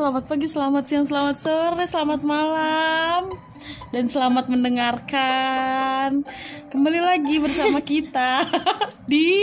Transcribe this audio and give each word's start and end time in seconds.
selamat 0.00 0.32
pagi, 0.32 0.48
selamat 0.48 0.84
siang, 0.88 1.04
selamat 1.04 1.36
sore, 1.36 1.84
selamat 1.84 2.24
malam. 2.24 3.36
Dan 3.92 4.08
selamat 4.08 4.48
mendengarkan. 4.48 6.24
Kembali 6.72 7.04
lagi 7.04 7.36
bersama 7.36 7.84
kita 7.92 8.48
Di 9.04 9.36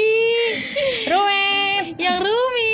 Rumet 1.05 1.93
Yang 2.01 2.19
Rumi 2.25 2.73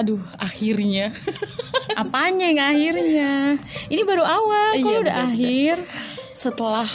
Aduh, 0.00 0.24
akhirnya. 0.40 1.12
Apanya 1.92 2.48
yang 2.48 2.64
akhirnya? 2.72 3.32
Ini 3.92 4.00
baru 4.08 4.24
awal, 4.24 4.80
kok 4.80 4.88
Iya, 4.88 4.98
udah 5.04 5.16
bener. 5.20 5.28
akhir? 5.28 5.76
Setelah 6.32 6.88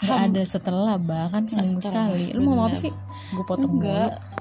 Gak 0.00 0.18
ada 0.32 0.42
setelah 0.48 0.96
bahkan 0.96 1.44
seminggu 1.44 1.84
sekali. 1.84 2.32
Lu 2.32 2.48
mau 2.48 2.64
apa 2.64 2.80
sih? 2.80 2.90
Gue 3.36 3.44
potong 3.44 3.76
Enggak. 3.76 4.16
dulu 4.16 4.31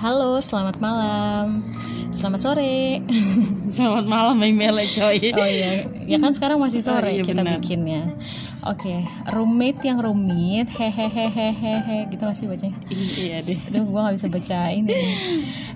Halo, 0.02 0.41
selamat 0.41 0.81
malam. 0.81 1.61
Selamat 2.09 2.41
sore. 2.41 3.05
Selamat 3.72 4.05
malam 4.09 4.35
emailnya 4.44 4.83
coy 4.83 5.31
Oh 5.31 5.47
iya, 5.47 5.88
ya 6.09 6.17
kan 6.19 6.33
sekarang 6.35 6.59
masih 6.59 6.81
sore 6.83 7.07
Oh 7.07 7.13
iya, 7.13 7.23
kita 7.23 7.39
benar. 7.39 7.61
bikinnya. 7.61 8.17
Oke, 8.61 9.01
roommate 9.33 9.81
yang 9.89 9.97
rumit, 9.97 10.69
hehehehehehe, 10.69 12.13
gitu 12.13 12.23
masih 12.29 12.45
bacanya. 12.45 12.77
Iya 12.93 13.41
deh 13.41 13.57
Aduh, 13.73 13.89
gua 13.89 13.99
nggak 14.05 14.15
bisa 14.21 14.27
baca 14.29 14.59
ini. 14.69 14.93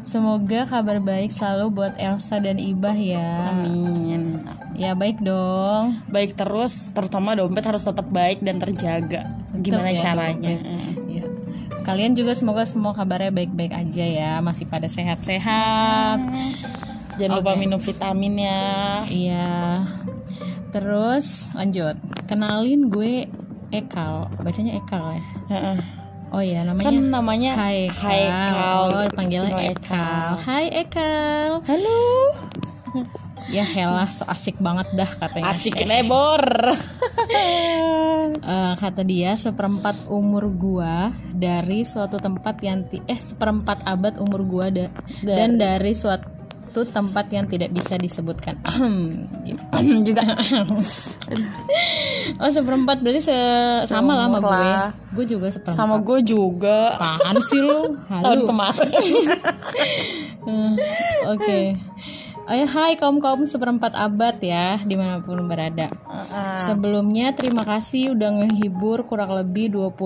Semoga 0.05 0.69
kabar 0.69 1.01
baik 1.01 1.33
selalu 1.33 1.65
buat 1.73 1.93
Elsa 1.97 2.37
dan 2.37 2.61
Ibah 2.61 2.93
ya. 2.93 3.57
Amin 3.57 4.45
Ya 4.77 4.93
baik 4.93 5.17
dong. 5.23 5.97
Baik 6.11 6.37
terus 6.37 6.93
Terutama 6.93 7.33
dompet 7.33 7.65
harus 7.65 7.81
tetap 7.81 8.05
baik 8.11 8.43
dan 8.45 8.61
terjaga 8.61 9.33
Gimana 9.55 9.89
ya, 9.89 10.01
caranya 10.05 10.53
Ya. 11.09 11.25
Kalian 11.85 12.17
juga 12.17 12.33
semoga 12.33 12.65
semua 12.65 12.97
kabarnya 12.97 13.29
baik-baik 13.29 13.69
aja 13.69 14.05
ya, 14.09 14.31
masih 14.41 14.65
pada 14.65 14.89
sehat-sehat. 14.89 16.17
Jangan 17.15 17.35
lupa 17.35 17.51
Oke. 17.51 17.59
minum 17.59 17.79
vitaminnya 17.79 18.59
Iya. 19.07 19.87
Terus 20.69 21.49
lanjut. 21.51 21.95
Kenalin 22.25 22.87
gue 22.87 23.27
Ekal. 23.69 24.27
Bacanya 24.37 24.75
Ekal 24.75 25.03
ya. 25.11 25.23
Heeh. 25.49 25.77
Oh 26.29 26.41
iya, 26.41 26.61
namanya 26.61 26.85
Kan 26.85 26.97
namanya 27.07 27.51
Hai 27.55 27.87
Haikal. 27.87 28.83
Oh, 28.89 29.07
panggilnya 29.09 29.51
No, 29.51 29.61
Ekal. 29.63 30.29
Hai 30.37 30.65
Ekal. 30.69 31.63
Halo 31.63 31.99
Ya 33.45 33.61
helah, 33.63 34.09
so 34.09 34.25
asik 34.25 34.57
banget 34.57 34.89
dah 34.91 35.05
katanya. 35.07 35.53
Asik 35.53 35.77
nebor 35.81 36.41
Eh, 38.37 38.73
kata 38.75 39.01
dia 39.01 39.33
seperempat 39.33 40.05
umur 40.07 40.49
gua 40.49 41.13
dari 41.27 41.81
suatu 41.81 42.17
tempat 42.17 42.57
yang 42.59 42.85
ti- 42.85 43.01
eh 43.03 43.17
seperempat 43.17 43.81
abad 43.83 44.17
umur 44.17 44.41
gua 44.43 44.65
da- 44.69 44.89
dan 45.21 45.57
dari 45.57 45.93
suatu 45.93 46.29
tempat 46.83 47.29
yang 47.29 47.45
tidak 47.45 47.71
bisa 47.71 47.95
disebutkan. 47.95 48.59
Gitu. 49.45 49.63
Juga 50.03 50.35
oh 52.43 52.51
seperempat 52.51 52.99
berarti 52.99 53.21
se- 53.23 53.85
sama 53.87 54.17
lah 54.17 54.27
sama 54.27 54.39
gue. 54.41 54.67
Gue 55.15 55.25
juga 55.29 55.47
seperempat. 55.47 55.77
Sama 55.77 55.95
gue 56.01 56.19
juga 56.21 56.99
Apaan 56.99 57.37
sih 57.39 57.61
lu? 57.61 57.95
Tahun 58.09 58.23
Halo. 58.25 58.45
kemarin 58.49 58.91
Hmm, 60.45 60.73
Oke. 61.31 61.79
Ayo 62.45 62.69
hai 62.69 62.93
kaum 62.93 63.17
kaum 63.17 63.41
seperempat 63.41 63.97
abad 63.97 64.37
ya 64.37 64.77
di 64.77 64.93
mana 64.93 65.17
pun 65.17 65.49
berada. 65.49 65.89
Sebelumnya 66.61 67.33
terima 67.33 67.65
kasih 67.65 68.13
udah 68.13 68.29
ngehibur 68.37 69.09
kurang 69.09 69.33
lebih 69.33 69.73
25 69.73 69.97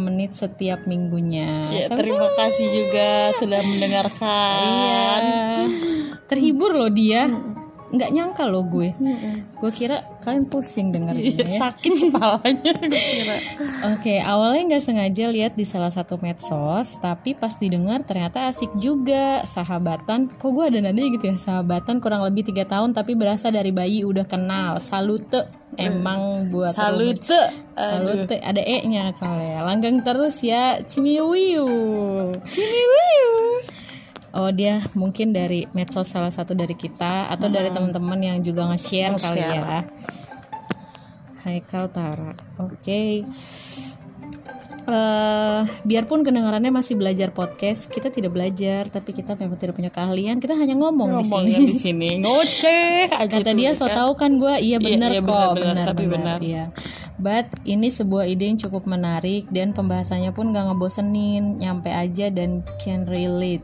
menit 0.00 0.32
setiap 0.32 0.88
minggunya. 0.88 1.68
Ya, 1.68 1.92
terima 1.92 2.32
kasih 2.32 2.66
juga 2.72 3.08
sudah 3.36 3.60
mendengarkan. 3.60 5.20
Iya. 5.20 6.00
Terhibur 6.32 6.72
loh 6.72 6.88
dia. 6.88 7.28
Nggak 7.92 8.08
nyangka 8.08 8.48
loh 8.48 8.64
gue. 8.64 8.96
Gue 9.60 9.68
kira 9.68 10.00
kalian 10.24 10.48
pusing 10.48 10.96
dengerin 10.96 11.44
ya. 11.44 11.60
Sakit 11.60 11.92
kepalanya 12.08 12.72
gue 12.72 12.88
kira. 12.88 13.36
Oke, 13.92 14.16
awalnya 14.16 14.72
nggak 14.72 14.84
sengaja 14.88 15.28
lihat 15.28 15.60
di 15.60 15.68
salah 15.68 15.92
satu 15.92 16.16
medsos, 16.16 16.96
tapi 17.04 17.36
pas 17.36 17.52
didengar 17.60 18.00
ternyata 18.00 18.48
asik 18.48 18.72
juga. 18.80 19.44
Sahabatan, 19.44 20.32
kok 20.32 20.50
gue 20.56 20.64
ada 20.72 20.80
nadanya 20.80 21.20
gitu 21.20 21.28
ya? 21.28 21.36
Sahabatan 21.36 22.00
kurang 22.00 22.24
lebih 22.24 22.48
tiga 22.48 22.64
tahun, 22.64 22.96
tapi 22.96 23.12
berasa 23.12 23.52
dari 23.52 23.76
bayi 23.76 24.08
udah 24.08 24.24
kenal. 24.24 24.80
Salute, 24.80 25.52
emang 25.76 26.48
buat 26.48 26.72
Salute. 26.72 27.28
Salute, 27.76 28.40
ada 28.40 28.62
E-nya 28.64 29.12
soalnya. 29.12 29.68
Langgang 29.68 30.00
terus 30.00 30.40
ya, 30.40 30.80
Cimiwiu. 30.80 31.68
Oh 34.32 34.48
dia 34.48 34.80
mungkin 34.96 35.36
dari 35.36 35.68
medsos 35.76 36.08
salah 36.08 36.32
satu 36.32 36.56
dari 36.56 36.72
kita 36.72 37.28
atau 37.28 37.52
dari 37.52 37.68
teman-teman 37.68 38.16
yang 38.16 38.38
juga 38.40 38.64
nge-share 38.72 39.20
kali 39.20 39.44
ya. 39.44 39.84
Haikal 41.44 41.92
Tara. 41.92 42.32
Oke. 42.56 43.26
Eh, 44.82 45.60
biarpun 45.86 46.26
kedengarannya 46.26 46.74
masih 46.74 46.98
belajar 46.98 47.30
podcast, 47.30 47.86
kita 47.86 48.10
tidak 48.10 48.34
belajar, 48.34 48.90
tapi 48.90 49.14
kita 49.14 49.38
memang 49.38 49.54
tidak 49.54 49.78
punya 49.78 49.94
keahlian. 49.94 50.42
Kita 50.42 50.58
hanya 50.58 50.74
ngomong, 50.74 51.22
di 51.22 51.22
sini. 51.22 51.30
Ngomongnya 51.30 51.58
di 51.62 51.74
sini 51.78 52.10
ngoceh 52.18 53.06
Kata 53.30 53.50
dia 53.54 53.78
so 53.78 53.86
kan. 53.86 53.94
tau 53.94 54.10
kan 54.18 54.42
gue 54.42 54.54
iya 54.58 54.82
Iya, 54.82 54.82
bener 54.82 55.10
iya, 55.14 55.22
kok 55.22 55.30
benar, 55.30 55.54
benar, 55.54 55.62
benar, 55.62 55.86
tapi 55.86 56.04
benar. 56.10 56.38
iya. 56.42 56.64
But 57.22 57.46
ini 57.62 57.94
sebuah 57.94 58.26
ide 58.26 58.50
yang 58.50 58.58
cukup 58.58 58.90
menarik 58.90 59.46
dan 59.54 59.70
pembahasannya 59.70 60.34
pun 60.34 60.50
gak 60.50 60.74
ngebosenin, 60.74 61.62
nyampe 61.62 61.86
aja 61.94 62.26
dan 62.34 62.66
can 62.82 63.06
relate. 63.06 63.62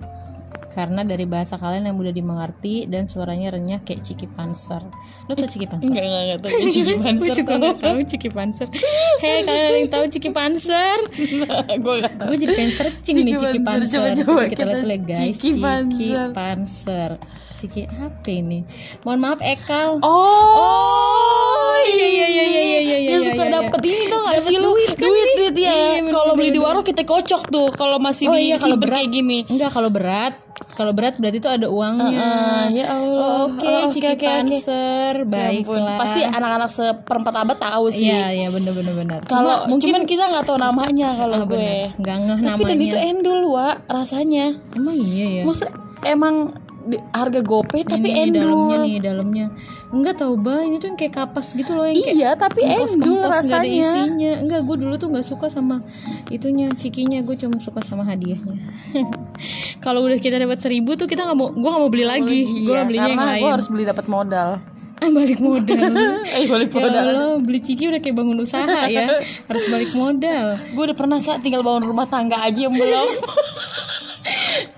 Karena 0.68 1.00
dari 1.02 1.24
bahasa 1.24 1.56
kalian 1.56 1.88
yang 1.90 1.96
mudah 1.96 2.12
dimengerti 2.12 2.86
dan 2.86 3.08
suaranya 3.08 3.56
renyah 3.56 3.80
kayak 3.82 4.04
Ciki 4.04 4.28
Panser. 4.28 4.84
Lu 5.26 5.32
tau 5.32 5.48
Ciki 5.48 5.66
Panser? 5.66 5.88
Enggak, 5.88 6.04
enggak, 6.04 6.22
enggak 6.22 6.40
tahu 6.44 6.52
Ciki 6.68 6.94
Panser 6.94 7.18
Gue 7.18 7.28
juga 7.32 7.70
tahu 7.80 7.98
Ciki 8.04 8.28
Panser. 8.30 8.68
Hei 9.18 9.38
kalian 9.44 9.64
ada 9.64 9.78
yang 9.78 9.90
tahu 9.90 10.04
Ciki 10.12 10.30
Panser? 10.30 10.98
Gue 11.84 11.94
gak 12.04 12.14
tahu 12.16 12.28
Gue 12.28 12.38
jadi 12.38 12.52
pengen 12.54 12.72
searching 12.76 13.16
nih 13.24 13.34
Ciki 13.36 13.60
Panser. 13.64 13.98
Coba, 13.98 14.08
coba 14.12 14.28
Coba 14.28 14.42
kita 14.48 14.62
lihat 14.68 14.80
dulu 14.84 14.92
ya, 14.92 14.98
guys. 15.02 15.18
Ciki 15.18 15.50
Ciki 15.58 16.08
Panser. 16.36 17.10
Ciki 17.58 17.82
apa 17.90 18.30
ini? 18.30 18.62
Mohon 19.02 19.18
maaf 19.18 19.40
Ekal. 19.42 19.98
Oh, 19.98 21.74
iya 21.90 22.06
iya 22.06 22.26
iya 22.30 22.44
iya 22.46 22.62
iya 22.62 22.78
iya, 22.78 22.96
Dia 23.02 23.18
iya, 23.18 23.18
suka 23.26 23.44
iya, 23.50 23.54
dapet 23.58 23.80
ini 23.82 24.04
tuh 24.06 24.22
Dapet 24.22 24.42
sih 24.46 24.56
lu 24.62 24.70
duit 24.70 24.90
kan 24.94 25.08
duit 25.10 25.28
duit 25.34 25.56
ya. 25.58 25.74
Iya, 25.98 26.06
Kalau 26.14 26.32
beli 26.38 26.50
di 26.54 26.60
warung 26.62 26.86
kita 26.86 27.02
kocok 27.02 27.42
tuh. 27.50 27.68
Kalau 27.74 27.98
masih 27.98 28.30
Oh 28.30 28.38
di 28.38 28.46
iya 28.46 28.62
kalau 28.62 28.78
berat 28.78 29.02
kayak 29.02 29.10
gini. 29.10 29.38
Enggak 29.50 29.74
kalau 29.74 29.90
berat 29.90 30.38
Kalau 30.68 30.90
berat 30.90 31.14
berarti 31.16 31.38
itu 31.38 31.46
ada 31.46 31.66
uangnya 31.66 32.18
Ah, 32.18 32.66
ya 32.68 32.86
Allah. 32.88 33.18
Oh, 33.20 33.36
Oke 33.48 33.64
Oh, 33.64 33.78
oke, 33.84 33.92
Ciki 33.92 34.06
oke, 34.06 34.14
oke. 34.14 34.26
Panser 34.26 35.14
Ya 35.16 35.24
Baiklah 35.24 35.98
Pasti 35.98 36.20
anak-anak 36.24 36.70
seperempat 36.70 37.34
abad 37.36 37.58
tahu 37.58 37.86
sih. 37.88 38.06
Iya 38.06 38.26
iya 38.32 38.48
bener 38.48 38.72
bener 38.72 39.22
Kalau 39.22 39.66
mungkin 39.66 39.86
cuman 39.88 40.02
kita 40.04 40.24
nggak 40.24 40.44
tahu 40.44 40.56
namanya 40.56 41.08
kalau 41.14 41.36
Ah, 41.36 41.44
gue. 41.44 41.74
Nggak 41.94 42.16
ngeh 42.20 42.38
Tapi 42.44 42.62
dan 42.64 42.74
namanya. 42.74 42.84
itu 42.84 42.96
endul 42.96 43.40
wa 43.48 43.68
rasanya. 43.84 44.46
Emang 44.72 44.96
iya 44.96 45.26
ya 45.32 45.42
Maksud 45.42 45.68
emang 46.04 46.36
di- 46.80 47.04
harga 47.10 47.40
gopay 47.42 47.84
tapi 47.84 48.08
ini 48.08 48.32
dalamnya 48.32 48.76
nih 48.80 48.96
dalamnya 48.98 49.46
enggak 49.90 50.16
tahu 50.16 50.40
bah 50.40 50.64
ini 50.64 50.80
tuh 50.80 50.88
yang 50.88 50.96
kayak 50.96 51.14
kapas 51.14 51.52
gitu 51.52 51.76
loh 51.76 51.84
yang 51.84 52.00
kayak 52.00 52.16
iya 52.16 52.30
tapi 52.32 52.64
endul 52.64 52.88
kempos 52.88 53.28
nggak 53.28 53.28
ada 53.28 53.44
rasanya 53.44 53.90
isinya 53.92 54.32
enggak 54.40 54.60
gue 54.64 54.76
dulu 54.78 54.94
tuh 54.96 55.08
nggak 55.12 55.26
suka 55.26 55.46
sama 55.48 55.84
itunya 56.28 56.72
cikinya 56.72 57.20
gue 57.20 57.36
cuma 57.36 57.60
suka 57.60 57.84
sama 57.84 58.08
hadiahnya 58.08 58.56
kalau 59.78 60.02
udah 60.02 60.16
kita 60.16 60.36
dapat 60.36 60.58
seribu 60.58 60.94
tuh 60.94 61.04
kita 61.04 61.22
nggak 61.22 61.34
mau 61.34 61.48
gue 61.48 61.60
nggak 61.64 61.82
mau 61.82 61.90
beli 61.90 62.04
lagi. 62.04 62.40
Gue 62.62 62.72
Iya, 62.72 62.82
belinya 62.84 63.02
yang 63.04 63.16
karena 63.16 63.32
lain. 63.32 63.42
gue 63.42 63.50
harus 63.52 63.66
beli 63.66 63.84
dapat 63.84 64.06
modal. 64.06 64.48
Ah 64.98 65.10
balik 65.14 65.38
modal. 65.38 65.90
Eh 66.36 66.44
balik 66.46 66.68
ya 66.68 66.78
modal. 66.80 67.04
Allah 67.06 67.28
beli 67.38 67.60
ciki 67.60 67.84
udah 67.86 68.00
kayak 68.00 68.16
bangun 68.16 68.38
usaha 68.38 68.80
ya. 68.86 69.06
Harus 69.48 69.64
balik 69.66 69.90
modal. 69.92 70.46
Gue 70.74 70.82
udah 70.86 70.96
pernah 70.96 71.18
saat 71.18 71.40
tinggal 71.40 71.62
bangun 71.62 71.86
rumah 71.86 72.04
tangga 72.04 72.38
aja 72.38 72.66
yang 72.66 72.74
belum. 72.74 73.08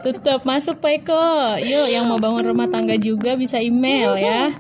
Tetap 0.01 0.45
masuk 0.45 0.79
Pak 0.79 0.93
Eko. 0.99 1.27
Yuk 1.59 1.87
yang 1.89 2.05
mau 2.05 2.17
bangun 2.17 2.45
rumah 2.47 2.69
tangga 2.69 2.97
juga 2.97 3.35
bisa 3.35 3.57
email 3.59 4.17
ya 4.17 4.53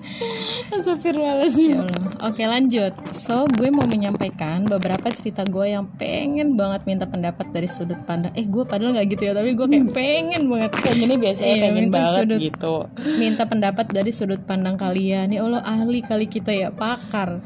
Astagfirullahaladzim 0.72 1.68
Ya. 1.72 1.82
Oke 2.22 2.44
lanjut. 2.44 2.92
So 3.12 3.48
gue 3.48 3.68
mau 3.68 3.84
menyampaikan 3.84 4.64
beberapa 4.64 5.08
cerita 5.10 5.42
gue 5.42 5.66
yang 5.68 5.88
pengen 5.94 6.52
banget 6.52 6.84
minta 6.84 7.04
pendapat 7.04 7.48
dari 7.48 7.64
sudut 7.64 7.96
pandang. 8.02 8.30
Eh 8.34 8.44
gue 8.44 8.62
padahal 8.62 8.92
nggak 8.92 9.08
gitu 9.10 9.22
ya, 9.24 9.32
tapi 9.32 9.52
gue 9.52 9.66
kayak 9.66 9.88
pengen 9.90 10.42
banget. 10.46 10.70
pengennya 10.76 11.16
biasanya 11.16 11.48
Iya, 11.50 11.62
pengen 11.62 11.76
minta 11.82 11.96
banget 11.96 12.18
sudut- 12.20 12.42
gitu 12.42 12.74
Minta 13.16 13.42
pendapat 13.44 13.86
dari 13.88 14.10
sudut 14.10 14.40
pandang 14.42 14.76
kalian. 14.76 15.26
Ya 15.28 15.40
Allah 15.40 15.62
ahli 15.62 16.00
kali 16.00 16.26
kita 16.26 16.52
ya 16.52 16.68
pakar. 16.68 17.40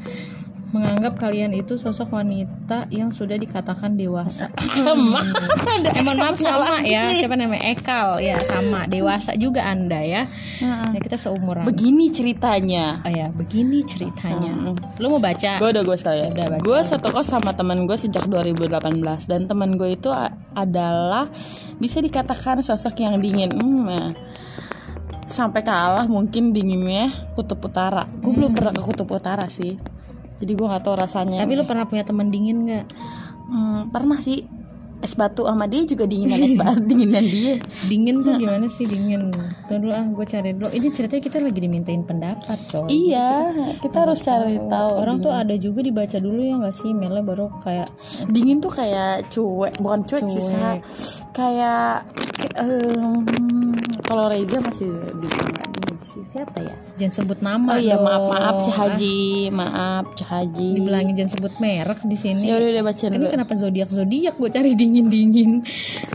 Menganggap 0.73 1.19
kalian 1.21 1.53
itu 1.53 1.77
sosok 1.77 2.15
wanita 2.15 2.89
yang 2.89 3.13
sudah 3.13 3.37
dikatakan 3.37 3.97
dewasa. 3.99 4.49
Eh, 5.85 6.01
mohon 6.01 6.17
maaf 6.17 6.39
sama 6.39 6.81
ya. 6.81 7.11
Siapa 7.13 7.35
namanya 7.35 7.61
Ekal 7.71 8.23
ya 8.23 8.39
sama 8.41 8.87
dewasa 8.87 9.35
juga 9.37 9.63
anda 9.67 9.99
ya. 10.01 10.25
Ya 10.63 10.99
kita 10.99 11.19
seumuran. 11.19 11.67
begini 11.67 12.09
ceritanya 12.09 13.03
Oh 13.05 13.11
ya, 13.11 13.27
begini 13.29 13.83
ceritanya. 13.83 14.55
Lu 14.97 15.07
mau 15.11 15.21
baca? 15.21 15.59
gue 15.59 15.69
udah 15.71 15.83
gue 15.83 15.97
Udah, 15.97 16.47
baca. 16.51 16.61
gue 16.61 16.79
satu 16.85 17.07
kos 17.11 17.27
sama 17.27 17.51
teman 17.57 17.89
gue 17.89 17.97
sejak 17.97 18.27
2018 18.29 18.81
dan 19.25 19.49
teman 19.49 19.75
gue 19.75 19.97
itu 19.97 20.09
adalah 20.53 21.27
bisa 21.81 21.99
dikatakan 21.99 22.61
sosok 22.61 23.01
yang 23.01 23.19
dingin 23.19 23.51
hmm, 23.51 23.83
ya. 23.89 24.05
sampai 25.25 25.65
kalah 25.65 26.05
mungkin 26.05 26.53
dinginnya 26.53 27.09
kutub 27.33 27.59
utara 27.65 28.05
gue 28.21 28.31
belum 28.31 28.53
pernah 28.53 28.71
ke 28.71 28.81
kutub 28.85 29.09
utara 29.09 29.49
sih 29.49 29.75
jadi 30.41 30.51
gue 30.51 30.67
nggak 30.67 30.83
tahu 30.83 30.95
rasanya 30.99 31.39
Tapi 31.43 31.53
lu 31.55 31.63
pernah 31.63 31.85
punya 31.87 32.03
teman 32.03 32.27
dingin 32.27 32.67
nggak? 32.67 32.85
Hmm, 33.45 33.93
pernah 33.93 34.19
sih 34.19 34.43
es 35.05 35.13
batu 35.13 35.45
sama 35.45 35.69
dia 35.69 35.85
juga 35.85 36.09
dinginan 36.09 36.39
es 36.41 36.57
batu 36.57 36.81
dinginan 36.89 37.21
dia 37.21 37.61
Dingin 37.85 38.25
tuh 38.25 38.33
gimana 38.41 38.65
sih 38.65 38.89
dingin? 38.89 39.29
Tuh 39.69 39.77
dulu 39.77 39.93
ah, 39.93 40.01
gue 40.01 40.25
cari 40.25 40.49
dulu. 40.57 40.69
Ini 40.73 40.87
ceritanya 40.89 41.21
kita 41.21 41.37
lagi 41.41 41.59
dimintain 41.61 42.01
pendapat, 42.01 42.57
coy. 42.69 42.89
iya 42.89 43.53
kita 43.81 43.97
harus 44.05 44.21
cari 44.25 44.57
tahu 44.57 44.89
Orang 44.97 45.21
tuh 45.21 45.29
ada 45.29 45.53
juga 45.61 45.85
dibaca 45.85 46.17
dulu 46.17 46.41
ya 46.41 46.57
nggak 46.57 46.73
sih? 46.73 46.89
Emailnya 46.89 47.21
baru 47.21 47.53
kayak 47.61 47.89
dingin 48.33 48.57
tuh 48.57 48.73
kayak 48.73 49.29
cuek 49.29 49.77
bukan 49.77 50.01
cuek, 50.09 50.25
sih 50.25 50.41
Cuek. 50.41 50.53
Sa. 50.53 50.69
kayak 51.37 51.91
em, 52.57 53.21
kalau 54.05 54.25
Reza 54.27 54.57
masih 54.59 54.87
bilang 55.13 55.49
sih 56.05 56.21
siapa 56.23 56.61
ya 56.61 56.75
jangan 56.95 57.13
sebut 57.17 57.39
nama 57.39 57.65
oh 57.67 57.77
iya 57.77 57.97
dong. 57.97 58.05
maaf 58.05 58.23
maaf 58.29 58.55
Ah, 58.55 58.63
Cahaji 58.63 59.19
maaf 59.49 60.05
Cahaji 60.13 60.69
dibilangin 60.77 61.13
jangan 61.13 61.31
sebut 61.33 61.53
merek 61.57 61.99
di 62.03 62.13
sini. 62.15 62.45
ya 62.45 62.55
udah 62.55 62.69
udah 62.71 62.83
bacain 62.85 63.11
Ini 63.11 63.25
kenapa 63.27 63.53
zodiak 63.53 63.89
zodiak 63.89 64.33
gue 64.35 64.47
cari 64.47 64.71
dingin 64.73 65.09
dingin. 65.09 65.51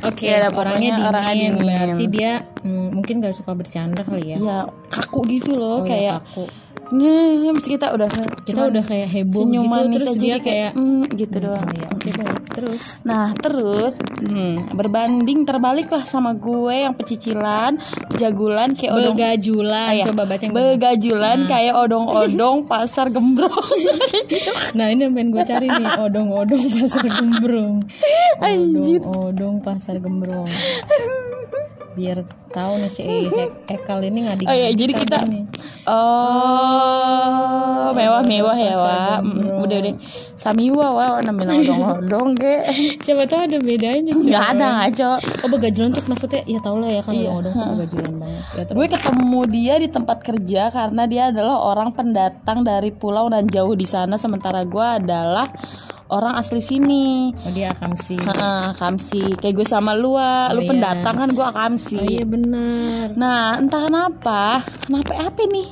Oke, 0.01 0.25
Ya, 0.25 0.47
orangnya 0.47 0.95
dingin, 0.95 1.05
orangnya 1.05 1.35
dingin. 1.35 1.55
berarti 1.59 2.05
dia 2.07 2.33
mm, 2.57 2.89
mungkin 2.93 3.15
gak 3.19 3.35
suka 3.35 3.51
bercanda 3.53 4.01
kali 4.01 4.31
ya. 4.31 4.37
ya 4.39 4.59
kaku 4.89 5.27
gitu 5.27 5.53
Oh, 5.53 5.59
loh 5.59 5.79
ya, 5.81 5.89
kayak 5.89 6.15
kaku. 6.23 6.45
Nah 6.91 7.53
mesti 7.55 7.69
kita 7.79 7.95
udah 7.95 8.09
kita 8.43 8.61
udah 8.67 8.83
kayak 8.83 9.09
heboh 9.11 9.47
gitu 9.47 9.95
terus 9.95 10.17
dia 10.19 10.37
kayak 10.39 10.61
kayak 10.61 10.73
mm, 10.77 11.03
gitu 11.17 11.37
doang. 11.41 11.63
Oh, 11.63 11.77
ya, 11.79 11.89
oke 11.91 12.09
baik 12.11 12.41
terus? 12.51 12.83
Nah 13.07 13.33
terus 13.39 13.95
hmm, 14.21 14.75
berbanding 14.75 15.47
terbalik 15.47 15.89
lah 15.89 16.05
sama 16.05 16.35
gue 16.37 16.75
yang 16.75 16.95
pecicilan, 16.99 17.79
jagulan 18.19 18.75
kayak 18.75 18.93
odong 18.93 19.17
begajulan 19.17 19.89
Ah, 19.91 19.95
iya. 19.97 20.05
coba 20.11 20.23
baca 20.29 20.43
yang 20.43 20.55
begajulan 20.55 21.39
kayak 21.49 21.75
odong-odong 21.75 22.59
pasar 22.71 23.07
gembrong. 23.09 23.55
nah 24.79 24.87
ini 24.93 25.09
yang 25.09 25.15
pengen 25.17 25.29
gue 25.33 25.43
cari 25.47 25.67
nih 25.67 25.89
odong-odong 25.99 26.65
pasar 26.75 27.05
gembrong. 27.07 27.75
Odong-odong 28.41 29.57
pasar 29.63 29.97
gembrong 30.03 30.49
biar 32.01 32.19
tahu 32.49 32.81
nih 32.81 32.89
si 32.89 33.05
He- 33.05 33.53
Hekal 33.69 34.01
ini 34.01 34.25
nggak 34.25 34.49
oh 34.49 34.57
ya 34.57 34.73
jadi 34.73 34.93
kita 34.97 35.19
nih 35.29 35.45
oh 36.71 37.91
mewah-mewah 37.93 38.57
ya 38.57 38.75
Pasar 38.75 39.21
wa 39.21 39.61
udah 39.61 39.77
udah. 39.77 39.95
Samiwa 40.41 40.87
wa 40.97 41.21
namanya 41.21 41.53
odong-odong 41.53 42.33
ke 42.33 42.65
siapa 43.05 43.29
tahu 43.29 43.45
ada 43.45 43.61
bedanya 43.61 44.09
nggak 44.09 44.47
ada 44.57 44.67
ngaco. 44.81 45.11
oh 45.45 45.49
begajulan 45.53 45.93
tuh 45.93 46.01
maksudnya? 46.09 46.41
Ya 46.49 46.59
tau 46.65 46.81
lah 46.81 46.89
ya 46.89 47.03
kan 47.05 47.13
Iya. 47.13 47.29
odong-odong 47.29 47.53
tuh 47.53 47.69
begajulan 47.77 48.13
banget. 48.17 48.43
Ya 48.57 48.63
Gue 48.73 48.87
ketemu 48.89 49.41
dia 49.47 49.75
di 49.77 49.89
tempat 49.91 50.19
kerja 50.25 50.63
karena 50.73 51.03
dia 51.05 51.23
adalah 51.29 51.61
orang 51.61 51.93
pendatang 51.93 52.65
dari 52.65 52.89
pulau 52.89 53.29
dan 53.29 53.45
jauh 53.47 53.77
di 53.77 53.85
sana. 53.85 54.17
Sementara 54.17 54.65
gue 54.65 54.87
adalah 54.97 55.45
orang 56.11 56.35
asli 56.37 56.61
sini. 56.61 57.31
oh 57.33 57.53
dia 57.55 57.71
akamsi 57.71 58.19
Heeh, 58.19 58.65
Kamsi. 58.75 59.23
Kayak 59.39 59.55
gue 59.57 59.67
sama 59.67 59.95
lu, 59.95 60.19
Wak. 60.19 60.59
lu 60.59 60.61
iya. 60.63 60.69
pendatang 60.69 61.17
kan 61.17 61.31
gue 61.31 61.47
Kamsi. 61.49 61.99
oh 61.99 62.07
iya 62.07 62.25
bener 62.27 63.15
Nah, 63.15 63.59
entah 63.59 63.87
kenapa, 63.87 64.67
kenapa 64.85 65.13
apa 65.17 65.43
nih? 65.47 65.69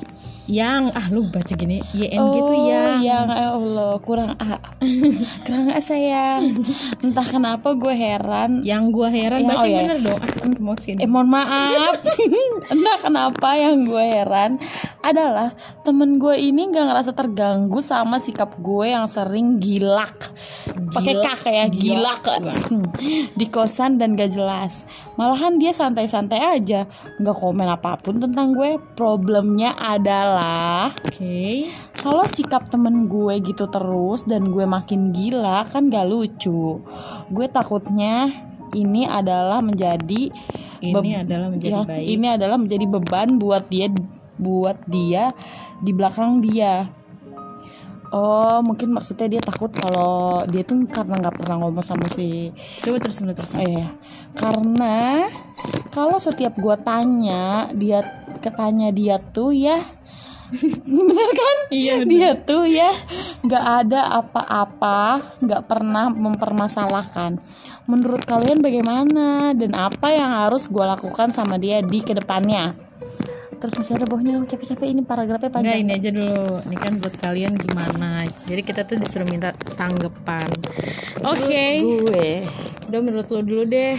Yang 0.49 0.89
ah 0.97 1.07
lu 1.13 1.29
baca 1.29 1.53
gini 1.53 1.85
YN 1.93 2.23
gitu 2.33 2.55
ya 2.67 2.97
yang. 3.05 3.29
ya 3.29 3.53
Allah, 3.53 4.01
kurang 4.01 4.33
A. 4.41 4.57
kurang 5.45 5.69
A 5.71 5.81
sayang. 5.85 6.65
Entah 7.05 7.27
kenapa 7.29 7.77
gue 7.77 7.93
heran. 7.93 8.65
yang 8.65 8.89
gua 8.89 9.13
heran 9.13 9.45
Yang- 9.45 9.51
baca 9.53 9.61
oh, 9.61 9.69
yang 9.69 9.73
iya. 9.73 9.81
bener 9.85 9.99
dong. 10.03 10.21
Ah 10.25 10.39
emosi 10.69 10.89
Eh 11.01 11.09
mohon 11.09 11.29
maaf. 11.33 11.97
Entah 12.73 12.99
kenapa 13.01 13.57
yang 13.57 13.89
gue 13.89 14.05
heran 14.05 14.61
Adalah 15.01 15.57
temen 15.87 16.21
gue 16.21 16.37
ini 16.37 16.69
gak 16.69 16.85
ngerasa 16.93 17.17
terganggu 17.17 17.81
Sama 17.81 18.21
sikap 18.21 18.61
gue 18.61 18.93
yang 18.93 19.09
sering 19.09 19.57
gilak. 19.57 20.29
Pakai 20.93 21.15
kak 21.17 21.45
ya 21.49 21.65
gilak. 21.73 22.25
Di 23.39 23.47
kosan 23.49 23.97
dan 23.97 24.19
gak 24.19 24.37
jelas. 24.37 24.85
Malahan 25.17 25.57
dia 25.57 25.73
santai-santai 25.73 26.61
aja. 26.61 26.85
Gak 27.21 27.37
komen 27.37 27.69
apa 27.69 27.97
pun 28.01 28.21
tentang 28.21 28.53
gue. 28.53 28.77
Problemnya 28.99 29.73
adalah 29.79 30.38
oke 31.05 31.45
kalau 31.99 32.25
sikap 32.31 32.71
temen 32.71 33.11
gue 33.11 33.35
gitu 33.43 33.67
terus 33.67 34.23
dan 34.23 34.47
gue 34.49 34.63
makin 34.63 35.11
gila 35.11 35.67
kan 35.67 35.91
gak 35.91 36.07
lucu. 36.07 36.79
Gue 37.27 37.47
takutnya 37.51 38.31
ini 38.73 39.05
adalah 39.09 39.59
menjadi 39.59 40.31
Ini 40.79 41.27
adalah 41.27 41.51
menjadi 41.51 41.83
ya, 41.83 41.91
baik. 41.91 42.07
Ini 42.07 42.27
adalah 42.39 42.55
menjadi 42.55 42.85
beban 42.87 43.35
buat 43.43 43.67
dia 43.67 43.91
buat 44.39 44.79
dia 44.87 45.35
di 45.83 45.91
belakang 45.91 46.39
dia. 46.39 46.87
Oh, 48.09 48.65
mungkin 48.65 48.97
maksudnya 48.97 49.29
dia 49.29 49.43
takut 49.43 49.69
kalau 49.69 50.41
dia 50.49 50.65
tuh 50.65 50.81
karena 50.89 51.19
nggak 51.19 51.45
pernah 51.45 51.61
ngomong 51.61 51.85
sama 51.85 52.09
si 52.09 52.49
coba 52.81 52.97
terus 53.05 53.21
terus 53.21 53.53
Oh 53.53 53.61
iya, 53.61 53.93
karena 54.33 55.29
kalau 55.93 56.17
setiap 56.17 56.57
gua 56.57 56.81
tanya 56.81 57.69
dia 57.77 58.01
ketanya 58.41 58.89
dia 58.97 59.21
tuh 59.21 59.53
ya 59.53 59.98
bener 60.53 61.29
kan? 61.35 61.57
Iya, 61.69 61.93
bener. 62.03 62.11
Dia 62.11 62.31
tuh 62.43 62.65
ya 62.65 62.91
nggak 63.45 63.65
ada 63.85 64.01
apa-apa, 64.23 65.01
nggak 65.45 65.63
pernah 65.69 66.09
mempermasalahkan. 66.13 67.41
Menurut 67.89 68.25
kalian 68.29 68.61
bagaimana 68.61 69.53
dan 69.57 69.73
apa 69.77 70.13
yang 70.13 70.29
harus 70.29 70.69
gua 70.69 70.97
lakukan 70.97 71.33
sama 71.33 71.57
dia 71.57 71.81
di 71.81 72.01
ke 72.01 72.13
depannya? 72.17 72.77
Terus 73.59 73.75
masih 73.75 73.99
ada 73.99 74.07
bawahnya 74.07 74.39
capek-capek 74.47 74.87
ini 74.87 75.03
paragrafnya 75.03 75.51
Enggak 75.51 75.67
panjang. 75.67 75.83
ini 75.83 75.93
aja 75.99 76.11
dulu 76.15 76.63
Ini 76.63 76.77
kan 76.79 76.93
buat 77.03 77.15
kalian 77.19 77.59
gimana 77.59 78.23
Jadi 78.47 78.63
kita 78.63 78.87
tuh 78.87 79.03
disuruh 79.03 79.27
minta 79.27 79.51
tanggapan 79.75 80.47
Oke 81.27 81.83
Gue 81.83 82.47
Udah 82.87 83.01
menurut 83.03 83.27
lo 83.27 83.43
dulu 83.43 83.67
deh 83.67 83.99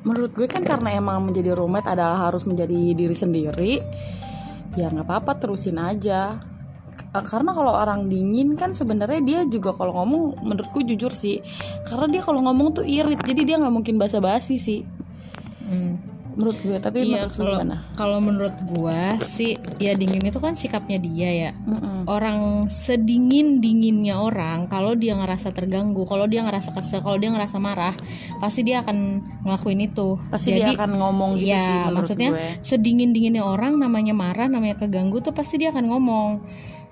menurut 0.00 0.32
gue 0.32 0.48
kan 0.48 0.64
karena 0.64 0.96
emang 0.96 1.28
menjadi 1.28 1.52
roommate 1.52 1.92
adalah 1.92 2.30
harus 2.30 2.48
menjadi 2.48 2.96
diri 2.96 3.16
sendiri 3.16 3.72
ya 4.78 4.86
nggak 4.90 5.06
apa-apa 5.06 5.32
terusin 5.38 5.78
aja 5.78 6.38
K- 6.90 7.26
karena 7.26 7.50
kalau 7.50 7.74
orang 7.74 8.06
dingin 8.06 8.54
kan 8.54 8.70
sebenarnya 8.70 9.20
dia 9.22 9.40
juga 9.46 9.74
kalau 9.74 9.96
ngomong 10.02 10.44
menurutku 10.46 10.84
jujur 10.84 11.10
sih 11.10 11.42
karena 11.86 12.06
dia 12.06 12.22
kalau 12.22 12.42
ngomong 12.44 12.82
tuh 12.82 12.84
irit 12.86 13.18
jadi 13.22 13.42
dia 13.42 13.56
nggak 13.58 13.74
mungkin 13.74 13.96
basa-basi 13.98 14.60
sih 14.60 14.80
hmm. 15.66 16.09
Menurut 16.34 16.58
gue 16.62 16.76
tapi 16.78 16.98
Iya 17.10 17.26
menurut 17.26 17.32
kalau 17.34 17.58
kalau 17.98 18.18
menurut 18.22 18.56
gua 18.64 19.18
sih 19.22 19.58
ya 19.82 19.92
dingin 19.98 20.22
itu 20.22 20.38
kan 20.38 20.54
sikapnya 20.54 20.98
dia 21.00 21.30
ya. 21.30 21.50
Mm-mm. 21.66 22.06
Orang 22.06 22.70
sedingin 22.70 23.58
dinginnya 23.58 24.18
orang 24.18 24.70
kalau 24.70 24.94
dia 24.94 25.14
ngerasa 25.18 25.50
terganggu, 25.50 26.06
kalau 26.06 26.26
dia 26.30 26.42
ngerasa 26.46 26.70
kesel, 26.74 27.02
kalau 27.02 27.18
dia 27.18 27.30
ngerasa 27.32 27.56
marah, 27.58 27.94
pasti 28.38 28.62
dia 28.62 28.82
akan 28.82 29.22
ngelakuin 29.44 29.80
itu. 29.90 30.18
pasti 30.30 30.54
dia 30.56 30.72
akan 30.74 30.90
ngomong 30.96 31.30
gitu 31.38 31.52
ya, 31.54 31.64
sih 31.64 31.78
maksudnya 31.94 32.30
gue 32.32 32.44
sedingin 32.64 33.10
dinginnya 33.10 33.44
orang 33.44 33.76
namanya 33.76 34.14
marah, 34.14 34.46
namanya 34.46 34.78
keganggu 34.80 35.20
tuh 35.20 35.34
pasti 35.34 35.60
dia 35.60 35.74
akan 35.74 35.84
ngomong. 35.90 36.30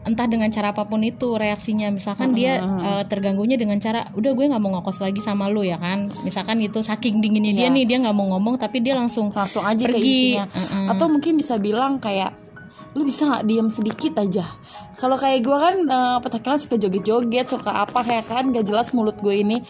Entah 0.09 0.25
dengan 0.25 0.49
cara 0.49 0.73
apa 0.73 0.83
pun 0.83 1.05
itu 1.05 1.37
reaksinya, 1.37 1.93
misalkan 1.93 2.33
dia 2.33 2.59
eh, 2.59 3.03
terganggunya 3.05 3.55
dengan 3.55 3.77
cara, 3.77 4.09
udah 4.11 4.33
gue 4.33 4.45
nggak 4.47 4.59
mau 4.59 4.73
ngokos 4.75 4.99
lagi 4.99 5.21
sama 5.21 5.47
lu 5.47 5.61
ya 5.61 5.77
kan, 5.77 6.09
misalkan 6.23 6.59
itu 6.59 6.81
saking 6.81 7.21
dinginnya 7.21 7.53
dia 7.53 7.63
Iya. 7.63 7.77
nih 7.77 7.85
dia 7.85 7.97
nggak 8.01 8.17
mau 8.17 8.27
ngomong 8.31 8.57
tapi 8.57 8.81
dia 8.81 8.97
langsung 8.97 9.29
langsung 9.29 9.61
aja 9.63 9.85
ke 9.85 9.93
Pergi. 9.93 10.41
intinya. 10.41 10.47
Mm-mm. 10.49 10.87
atau 10.89 11.07
mungkin 11.07 11.37
bisa 11.37 11.55
bilang 11.57 11.99
kayak 11.99 12.33
lu 12.97 13.05
bisa 13.05 13.29
nggak 13.29 13.45
diam 13.45 13.69
sedikit 13.69 14.17
aja? 14.17 14.49
Kalau 14.97 15.15
kayak 15.15 15.45
gue 15.45 15.55
kan 15.55 15.75
eh, 15.79 16.19
petakilan 16.19 16.59
suka 16.59 16.75
joget-joget 16.77 17.47
suka 17.47 17.71
apa 17.79 18.01
kayak 18.01 18.25
kan? 18.27 18.45
Gak 18.49 18.65
jelas 18.65 18.91
mulut 18.91 19.15
gue 19.17 19.37
ini 19.37 19.61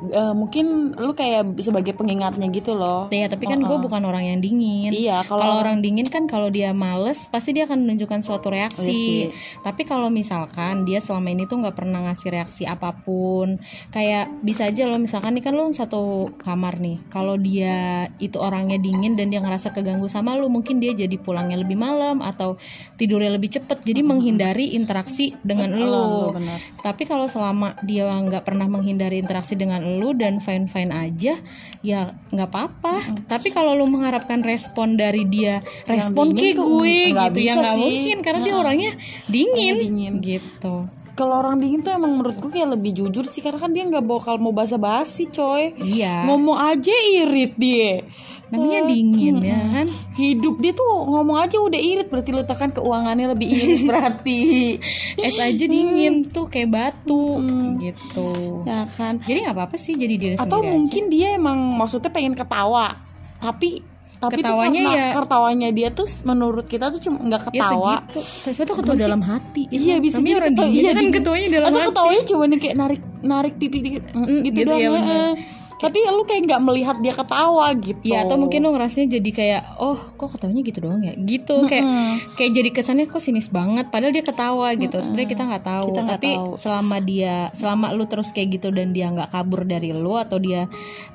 Eh, 0.00 0.32
mungkin 0.32 0.96
lu 0.96 1.12
kayak 1.12 1.60
sebagai 1.60 1.92
pengingatnya 1.92 2.48
gitu 2.48 2.72
loh 2.72 3.12
Ya, 3.12 3.28
tapi 3.28 3.44
kan 3.44 3.60
gue 3.60 3.76
bukan 3.78 4.00
orang 4.00 4.24
yang 4.24 4.40
dingin. 4.40 4.96
Iya, 4.96 5.20
kalau- 5.28 5.60
orang 5.60 5.84
dingin 5.84 6.08
kan 6.08 6.24
kalau 6.24 6.48
dia 6.48 6.72
males 6.72 7.28
pasti 7.28 7.52
dia 7.52 7.68
akan 7.68 7.84
menunjukkan 7.84 8.24
suatu 8.24 8.48
Iya 8.48 8.64
reaksi. 8.64 9.28
Tapi 9.60 9.84
kalau 9.84 10.08
misalkan 10.08 10.88
dia 10.88 11.04
selama 11.04 11.28
ini 11.28 11.44
tuh 11.44 11.60
nggak 11.60 11.76
pernah 11.76 12.00
ngasih 12.08 12.32
reaksi 12.32 12.64
apa 12.64 12.96
pun, 12.96 13.60
kayak 13.90 14.40
bisa 14.40 14.72
aja 14.72 14.88
lo 14.88 14.96
misalkan 14.96 15.36
nih 15.36 15.44
kan 15.44 15.52
lo 15.52 15.68
satu 15.68 16.32
kamar 16.38 16.80
nih. 16.80 16.96
Kalau 17.08 17.36
dia 17.36 18.08
itu 18.16 18.40
orangnya 18.40 18.80
dingin 18.80 19.20
dan 19.20 19.28
dia 19.28 19.44
ngerasa 19.44 19.70
keganggu 19.70 20.08
sama 20.08 20.32
lo, 20.32 20.48
mungkin 20.48 20.80
dia 20.80 20.96
jadi 20.96 21.20
pulangnya 21.20 21.60
lebih 21.60 21.76
malam 21.76 22.24
atau 22.24 22.56
tidurnya 22.96 23.36
lebih 23.36 23.52
cepet. 23.52 23.84
Jadi 23.84 24.00
menghindari 24.00 24.72
interaksi 24.72 25.36
dengan 25.44 25.76
lo. 25.76 26.32
benar. 26.32 26.56
Tapi 26.80 27.04
kalau 27.04 27.28
selama 27.28 27.76
dia 27.84 28.08
nggak 28.08 28.48
pernah 28.48 28.64
menghindari 28.64 29.20
interaksi 29.20 29.52
dengan 29.52 29.89
lu 29.90 30.14
dan 30.14 30.38
fine 30.38 30.66
fine 30.66 30.90
aja, 30.90 31.42
ya 31.80 32.00
nggak 32.30 32.48
apa-apa. 32.48 33.02
Tapi 33.26 33.50
kalau 33.50 33.74
lu 33.74 33.86
mengharapkan 33.86 34.40
respon 34.40 34.94
dari 34.94 35.26
dia, 35.26 35.58
respon 35.84 36.30
kayak 36.30 36.54
tuh 36.54 36.66
gue 36.78 36.98
gitu 37.10 37.38
ya 37.40 37.54
nggak 37.56 37.76
mungkin 37.76 38.16
karena 38.20 38.40
dia 38.40 38.54
orangnya 38.54 38.92
dingin, 39.26 39.74
dingin. 39.78 40.14
gitu. 40.20 40.86
kalau 41.10 41.36
orang 41.36 41.60
dingin 41.60 41.84
tuh 41.84 41.92
emang 41.92 42.16
menurut 42.16 42.32
gue 42.34 42.48
kayak 42.48 42.80
lebih 42.80 42.96
jujur 42.96 43.28
sih 43.28 43.44
karena 43.44 43.60
kan 43.60 43.76
dia 43.76 43.84
nggak 43.84 44.00
bakal 44.02 44.40
mau 44.40 44.56
basa-basi 44.56 45.28
coy 45.28 45.76
Iya. 45.76 46.24
ngomong 46.24 46.56
aja 46.56 46.94
irit 47.12 47.60
dia 47.60 48.08
Namanya 48.50 48.80
dingin 48.84 49.34
ya 49.38 49.58
kan. 49.64 49.86
hidup 50.12 50.58
dia 50.58 50.72
tuh 50.72 50.84
ngomong 51.04 51.38
aja 51.38 51.56
udah 51.56 51.78
irit 51.78 52.06
berarti 52.06 52.30
letakkan 52.32 52.70
keuangannya 52.70 53.30
lebih 53.30 53.48
irit 53.48 53.82
berarti 53.84 54.40
Es 55.26 55.36
aja 55.36 55.64
dingin 55.64 56.26
tuh 56.26 56.46
kayak 56.46 56.68
batu 56.68 57.38
gitu. 57.78 58.62
ya 58.62 58.84
kan 58.86 59.18
Jadi 59.20 59.38
nggak 59.40 59.54
apa-apa 59.54 59.76
sih 59.76 59.94
jadi 59.94 60.14
diri 60.14 60.34
atau 60.34 60.46
sendiri 60.56 60.66
aja. 60.66 60.74
mungkin 60.74 61.04
dia 61.08 61.28
emang 61.32 61.58
maksudnya 61.74 62.08
pengen 62.08 62.34
ketawa 62.34 62.98
tapi 63.36 63.86
tapi 64.18 64.36
tuh 64.36 64.52
Ketawanya 64.52 64.82
ya- 64.84 65.12
ketawanya 65.14 65.68
dia 65.70 65.88
tuh 65.88 66.04
menurut 66.22 66.66
kita 66.66 66.90
tuh 66.90 67.00
cuma 67.00 67.16
nggak 67.22 67.40
Ya 67.40 67.64
ketawa 67.64 67.94
segitu. 68.04 68.20
Tapi 68.44 68.60
itu 68.60 68.72
ketawa 68.74 68.96
dalam 68.98 69.22
hati. 69.22 69.62
Iya 69.66 69.96
bisa 69.96 70.18
jadi 70.18 70.30
orang 70.36 70.52
ketawa- 70.52 70.68
dingin 70.68 70.82
iya, 70.82 70.92
kan 70.92 71.06
ketawanya 71.08 71.48
dalam 71.50 71.64
Atau 71.64 71.78
hati. 71.78 71.88
ketawanya 71.88 72.22
cuma 72.26 72.44
kayak 72.52 72.76
narik 72.76 73.00
narik 73.22 73.54
pipi 73.56 73.78
dikit 73.80 74.02
mm, 74.06 74.20
Mm, 74.20 74.38
gitu, 74.42 74.44
gitu, 74.52 74.66
doang. 74.66 74.76
iya 74.76 74.88
bener. 74.90 75.30
Tapi 75.80 75.96
lu 76.04 76.22
kayak 76.22 76.44
nggak 76.44 76.62
melihat 76.62 76.96
dia 77.00 77.10
ketawa 77.10 77.72
gitu. 77.72 78.04
Ya 78.04 78.22
atau 78.22 78.36
mungkin 78.36 78.60
lo 78.60 78.70
ngerasanya 78.70 79.16
jadi 79.16 79.30
kayak 79.32 79.62
oh 79.80 79.96
kok 80.14 80.36
ketawanya 80.36 80.60
gitu 80.60 80.78
doang 80.84 81.00
ya? 81.00 81.16
Gitu 81.16 81.56
kayak 81.64 81.84
kayak 82.36 82.52
jadi 82.52 82.68
kesannya 82.70 83.08
kok 83.08 83.18
sinis 83.18 83.48
banget 83.48 83.88
padahal 83.88 84.12
dia 84.12 84.20
ketawa 84.20 84.68
gitu. 84.76 85.00
Sebenarnya 85.00 85.30
kita 85.30 85.42
nggak 85.48 85.64
tahu 85.64 85.86
Kita 85.88 86.00
nggak 86.00 86.12
tapi 86.14 86.30
tahu. 86.36 86.50
selama 86.54 86.96
dia 87.00 87.36
selama 87.52 87.86
lu 87.90 88.04
terus 88.04 88.28
kayak 88.30 88.60
gitu 88.60 88.68
dan 88.70 88.92
dia 88.92 89.08
nggak 89.08 89.32
kabur 89.32 89.64
dari 89.64 89.90
lu 89.90 90.14
atau 90.14 90.36
dia 90.36 90.68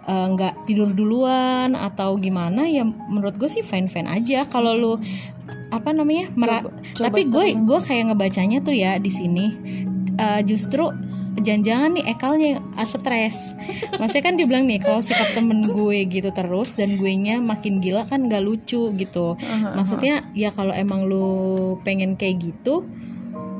eh, 0.03 0.27
nggak 0.33 0.65
tidur 0.65 0.89
duluan 0.91 1.77
atau 1.77 2.17
gimana 2.17 2.65
ya 2.65 2.81
menurut 2.83 3.37
gue 3.37 3.47
sih 3.47 3.61
fine 3.61 3.85
fine 3.85 4.09
aja. 4.09 4.49
Kalau 4.49 4.73
lu 4.73 4.93
apa 5.69 5.93
namanya 5.93 6.33
mera- 6.33 6.65
coba 6.65 7.05
tapi 7.05 7.21
gue 7.25 7.45
gue 7.53 7.79
kayak 7.81 8.09
ngebacanya 8.09 8.61
tuh 8.61 8.73
ya 8.73 8.97
di 8.97 9.13
sini 9.13 9.45
eh, 10.15 10.41
justru 10.41 10.89
jangan-jangan 11.39 11.89
nih 11.99 12.05
ekalnya 12.11 12.51
ah, 12.75 12.87
stres. 12.87 13.55
Maksudnya 13.99 14.23
kan 14.23 14.33
dia 14.39 14.45
bilang 14.47 14.65
nih 14.67 14.79
kalau 14.79 14.99
sikap 15.03 15.35
temen 15.35 15.63
gue 15.65 16.07
gitu 16.07 16.29
terus 16.31 16.71
dan 16.75 16.95
gue 16.95 17.11
nya 17.15 17.43
makin 17.43 17.83
gila 17.83 18.07
kan 18.07 18.27
gak 18.31 18.43
lucu 18.43 18.91
gitu. 18.95 19.35
Maksudnya 19.75 20.31
ya 20.37 20.55
kalau 20.55 20.71
emang 20.71 21.07
lu 21.07 21.75
pengen 21.83 22.15
kayak 22.15 22.39
gitu 22.51 22.87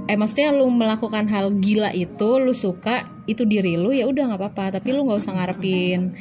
eh 0.06 0.14
maksudnya 0.14 0.54
lu 0.54 0.70
melakukan 0.70 1.26
hal 1.34 1.50
gila 1.58 1.90
itu 1.90 2.38
lu 2.38 2.54
suka 2.54 3.10
itu 3.26 3.42
diri 3.42 3.74
lu 3.74 3.90
ya 3.90 4.06
udah 4.06 4.34
nggak 4.34 4.42
apa-apa. 4.42 4.80
Tapi 4.80 4.88
lu 4.94 5.04
nggak 5.06 5.20
usah 5.20 5.34
ngarepin 5.34 6.14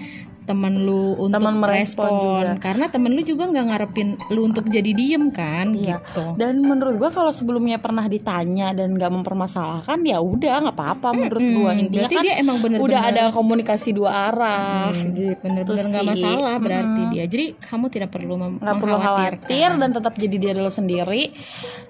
temen 0.44 0.80
lu 0.80 1.16
untuk 1.18 1.34
Temen 1.34 1.56
merespon 1.56 2.04
merespon. 2.04 2.44
juga. 2.44 2.52
karena 2.60 2.86
temen 2.86 3.10
lu 3.10 3.22
juga 3.22 3.44
nggak 3.46 3.66
ngarepin 3.66 4.08
lu 4.28 4.40
untuk 4.44 4.64
jadi 4.66 4.90
diem 4.90 5.28
kan 5.28 5.72
Iya. 5.72 5.98
gitu. 5.98 6.24
Dan 6.34 6.60
menurut 6.60 6.94
gua 6.96 7.08
kalau 7.08 7.30
sebelumnya 7.30 7.76
pernah 7.76 8.04
ditanya 8.04 8.70
dan 8.70 8.92
nggak 8.92 9.10
mempermasalahkan 9.10 9.98
ya 10.02 10.18
udah 10.18 10.54
nggak 10.62 10.76
apa-apa 10.76 11.08
menurut 11.12 11.40
gua. 11.54 11.70
Intinya 11.72 12.04
berarti 12.04 12.14
kan 12.14 12.22
dia 12.22 12.34
emang 12.36 12.56
bener-bener- 12.58 12.84
udah 12.86 13.00
ada 13.02 13.22
komunikasi 13.30 13.90
dua 13.90 14.10
arah 14.26 14.92
gitu 14.92 15.32
bener-bener 15.38 15.84
nggak 15.86 16.06
masalah 16.06 16.54
berarti 16.56 17.00
dia. 17.10 17.24
Jadi 17.24 17.46
kamu 17.58 17.86
tidak 17.88 18.10
perlu 18.10 18.34
mem- 18.34 18.58
nggak 18.58 18.76
perlu 18.76 18.96
khawatir 18.96 19.70
dan 19.74 19.90
tetap 19.90 20.12
jadi 20.14 20.36
diri 20.38 20.58
lo 20.58 20.68
sendiri. 20.68 21.32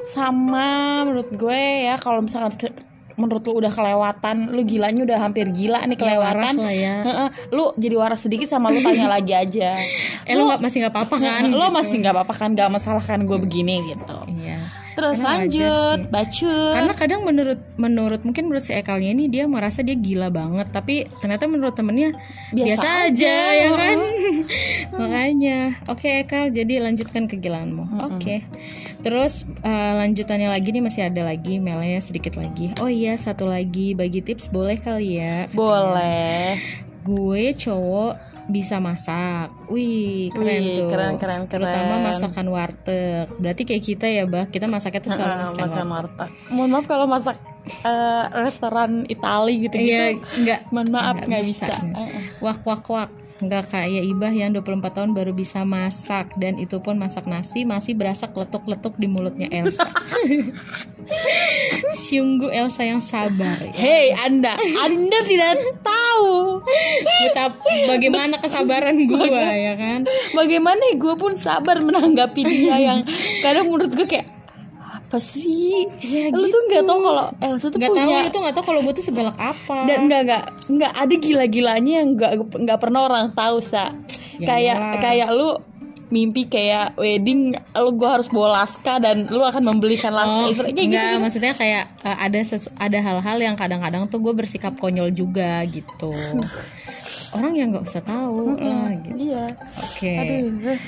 Sama 0.04 0.68
menurut 1.02 1.30
gue 1.30 1.62
ya 1.84 1.96
kalau 1.96 2.20
misalkan 2.20 2.54
menurut 3.14 3.42
lu 3.42 3.56
udah 3.56 3.70
kelewatan 3.70 4.50
lu 4.50 4.62
gilanya 4.62 5.02
udah 5.02 5.18
hampir 5.20 5.46
gila 5.48 5.82
nih 5.82 5.94
kelewatan. 5.94 6.34
waras 6.36 6.56
lah 6.56 6.74
ya. 6.74 6.96
Heeh, 7.02 7.28
lu 7.50 7.64
jadi 7.74 7.94
waras 7.94 8.20
sedikit 8.20 8.46
sama 8.46 8.68
lu 8.68 8.78
tanya 8.78 9.06
lagi 9.16 9.32
aja. 9.32 9.78
Eh 10.22 10.32
lo 10.32 10.46
nggak- 10.46 10.60
masih 10.60 10.78
nggak 10.80 10.92
apa-apa 10.92 11.16
kan? 11.18 11.42
Lo 11.46 11.58
gitu. 11.62 11.72
masih 11.72 11.96
nggak 12.00 12.14
apa-apa 12.14 12.34
kan? 12.34 12.48
Nggak 12.52 12.70
masalah 12.70 13.00
kan 13.00 13.18
gue 13.20 13.38
begini 13.38 13.76
gitu. 13.88 14.18
Iya 14.28 14.83
terus 14.94 15.18
Karena 15.18 15.42
lanjut 15.42 15.98
sih. 15.98 16.08
bacot 16.08 16.72
karena 16.72 16.92
kadang 16.94 17.20
menurut 17.22 17.60
menurut 17.74 18.20
mungkin 18.22 18.46
menurut 18.46 18.62
si 18.62 18.72
Ekalnya 18.72 19.10
ini 19.10 19.26
dia 19.26 19.44
merasa 19.44 19.82
dia 19.82 19.94
gila 19.94 20.30
banget. 20.30 20.70
Tapi 20.70 21.10
ternyata 21.18 21.44
menurut 21.44 21.74
temennya 21.74 22.14
Biasa 22.50 22.66
biasa, 22.66 22.86
aja. 22.86 23.10
aja, 23.10 23.36
ya 23.52 23.68
kan? 23.74 23.98
Makanya. 24.98 25.58
Oke 25.86 26.22
Ekal 26.22 26.50
jadi 26.50 26.80
lanjutkan 26.80 27.26
kegilaanmu. 27.26 27.84
Oke. 28.08 28.44
Terus 29.00 29.44
eh, 29.60 29.92
lanjutannya 29.94 30.48
lagi 30.48 30.70
nih 30.70 30.80
masih 30.80 31.02
ada 31.04 31.22
lagi 31.24 31.58
melnya 31.58 32.00
sedikit 32.00 32.34
lagi. 32.34 32.72
Oh 32.78 32.88
iya 32.88 33.14
satu 33.14 33.44
lagi 33.44 33.92
bagi 33.92 34.20
tips 34.20 34.48
boleh 34.48 34.78
kali 34.78 35.18
ya 35.18 35.50
boleh. 35.50 36.56
Gue 37.02 37.52
cowok 37.52 38.33
bisa 38.46 38.76
masak. 38.76 39.48
Wih, 39.66 40.28
keren 40.30 40.60
Wih, 40.60 40.76
tuh. 40.76 40.88
keren, 40.88 41.14
keren, 41.16 41.40
Terutama 41.46 41.94
keren. 41.94 42.06
masakan 42.06 42.46
warteg. 42.48 43.26
Berarti 43.34 43.62
kayak 43.62 43.82
kita 43.82 44.06
ya, 44.06 44.24
Bah. 44.24 44.44
Kita 44.46 44.66
masaknya 44.66 45.00
tuh 45.00 45.10
selalu 45.12 45.34
masakan 45.34 45.56
masak 45.58 45.76
warteg. 45.76 45.88
martak 45.88 46.30
mohon 46.48 46.70
maaf 46.70 46.84
kalau 46.84 47.06
masak 47.06 47.36
eh, 47.82 48.24
restoran 48.36 48.90
Itali 49.04 49.54
gitu 49.62 49.76
gitu 49.76 49.88
Iya, 49.90 50.20
enggak. 50.36 50.60
mohon 50.68 50.88
maaf 50.90 51.16
nggak 51.18 51.42
bisa, 51.42 51.72
Wak 52.38 52.60
wak 52.62 52.84
wak. 52.84 53.10
Enggak 53.42 53.66
kayak 53.66 54.04
Ibah 54.14 54.30
yang 54.30 54.54
24 54.54 54.94
tahun 54.94 55.10
baru 55.10 55.34
bisa 55.34 55.66
masak 55.66 56.38
dan 56.38 56.54
itu 56.54 56.78
pun 56.78 56.94
masak 56.94 57.26
nasi 57.26 57.66
masih 57.66 57.98
berasa 57.98 58.30
letuk-letuk 58.30 58.94
di 58.94 59.10
mulutnya 59.10 59.50
Elsa. 59.50 59.90
Sungguh 62.06 62.54
Elsa 62.54 62.86
yang 62.86 63.02
sabar 63.02 63.58
ya. 63.58 63.74
Hei 63.74 64.14
anda, 64.14 64.54
anda 64.58 65.18
tidak 65.26 65.58
tahu 65.82 66.62
Betapa 67.26 67.58
bagaimana 67.90 68.38
kesabaran 68.38 68.96
gua 69.10 69.50
ya 69.50 69.74
kan. 69.74 70.06
bagaimana 70.32 70.94
gue 70.94 71.14
pun 71.18 71.34
sabar 71.34 71.82
menanggapi 71.82 72.42
dia 72.46 72.78
yang 72.78 73.02
kadang 73.42 73.66
menurut 73.66 73.92
gue 73.92 74.06
kayak 74.06 74.30
apa 75.14 75.22
sih? 75.22 75.86
Ya, 76.02 76.26
lu 76.28 76.42
tuh 76.44 76.60
nggak 76.66 76.82
tahu 76.82 76.98
kalau 77.00 77.24
Elsa 77.38 77.66
tuh 77.66 77.78
Nggak 77.78 77.86
tahu 77.88 77.98
punya 78.00 78.16
lu 78.18 78.28
tuh 78.28 78.40
nggak 78.42 78.54
tahu 78.54 78.64
kalau 78.66 78.80
gue 78.82 78.94
tuh 78.94 79.04
segalak 79.04 79.38
apa. 79.38 79.76
dan 79.86 79.98
nggak 80.04 80.20
nggak 80.24 80.42
nggak 80.68 80.92
ada 80.92 81.14
gila-gilanya 81.16 81.92
yang 81.96 82.08
nggak 82.12 82.32
nggak 82.56 82.78
pernah 82.78 83.00
orang 83.04 83.30
tahu 83.30 83.58
sa 83.60 83.94
Ya 84.34 84.46
kayak 84.48 84.74
iyalah. 84.74 84.98
kayak 84.98 85.28
lu 85.30 85.50
mimpi 86.04 86.42
kayak 86.44 86.94
wedding 86.94 87.54
lu 87.54 87.90
gue 87.92 88.06
harus 88.08 88.26
bawa 88.26 88.60
laska 88.60 88.98
dan 88.98 89.26
lu 89.26 89.40
akan 89.40 89.62
membelikan 89.64 90.10
laska 90.10 90.34
Oh, 90.36 90.50
Istilahnya 90.50 90.74
kayak 90.74 90.86
enggak, 90.88 91.06
gitu, 91.08 91.22
maksudnya 91.22 91.52
kayak 91.54 91.82
uh, 92.02 92.18
ada 92.20 92.40
sesu- 92.40 92.74
ada 92.76 92.98
hal-hal 93.00 93.38
yang 93.40 93.54
kadang-kadang 93.54 94.02
tuh 94.06 94.18
gue 94.18 94.30
bersikap 94.32 94.74
konyol 94.74 95.10
juga 95.10 95.62
gitu. 95.64 96.10
Orang 97.30 97.54
yang 97.54 97.70
nggak 97.70 97.82
usah 97.84 98.02
tahu 98.02 98.54
lah 98.54 98.90
gitu. 98.96 99.14
iya 99.24 99.46
Oke. 99.76 100.12
aduh 100.12 100.78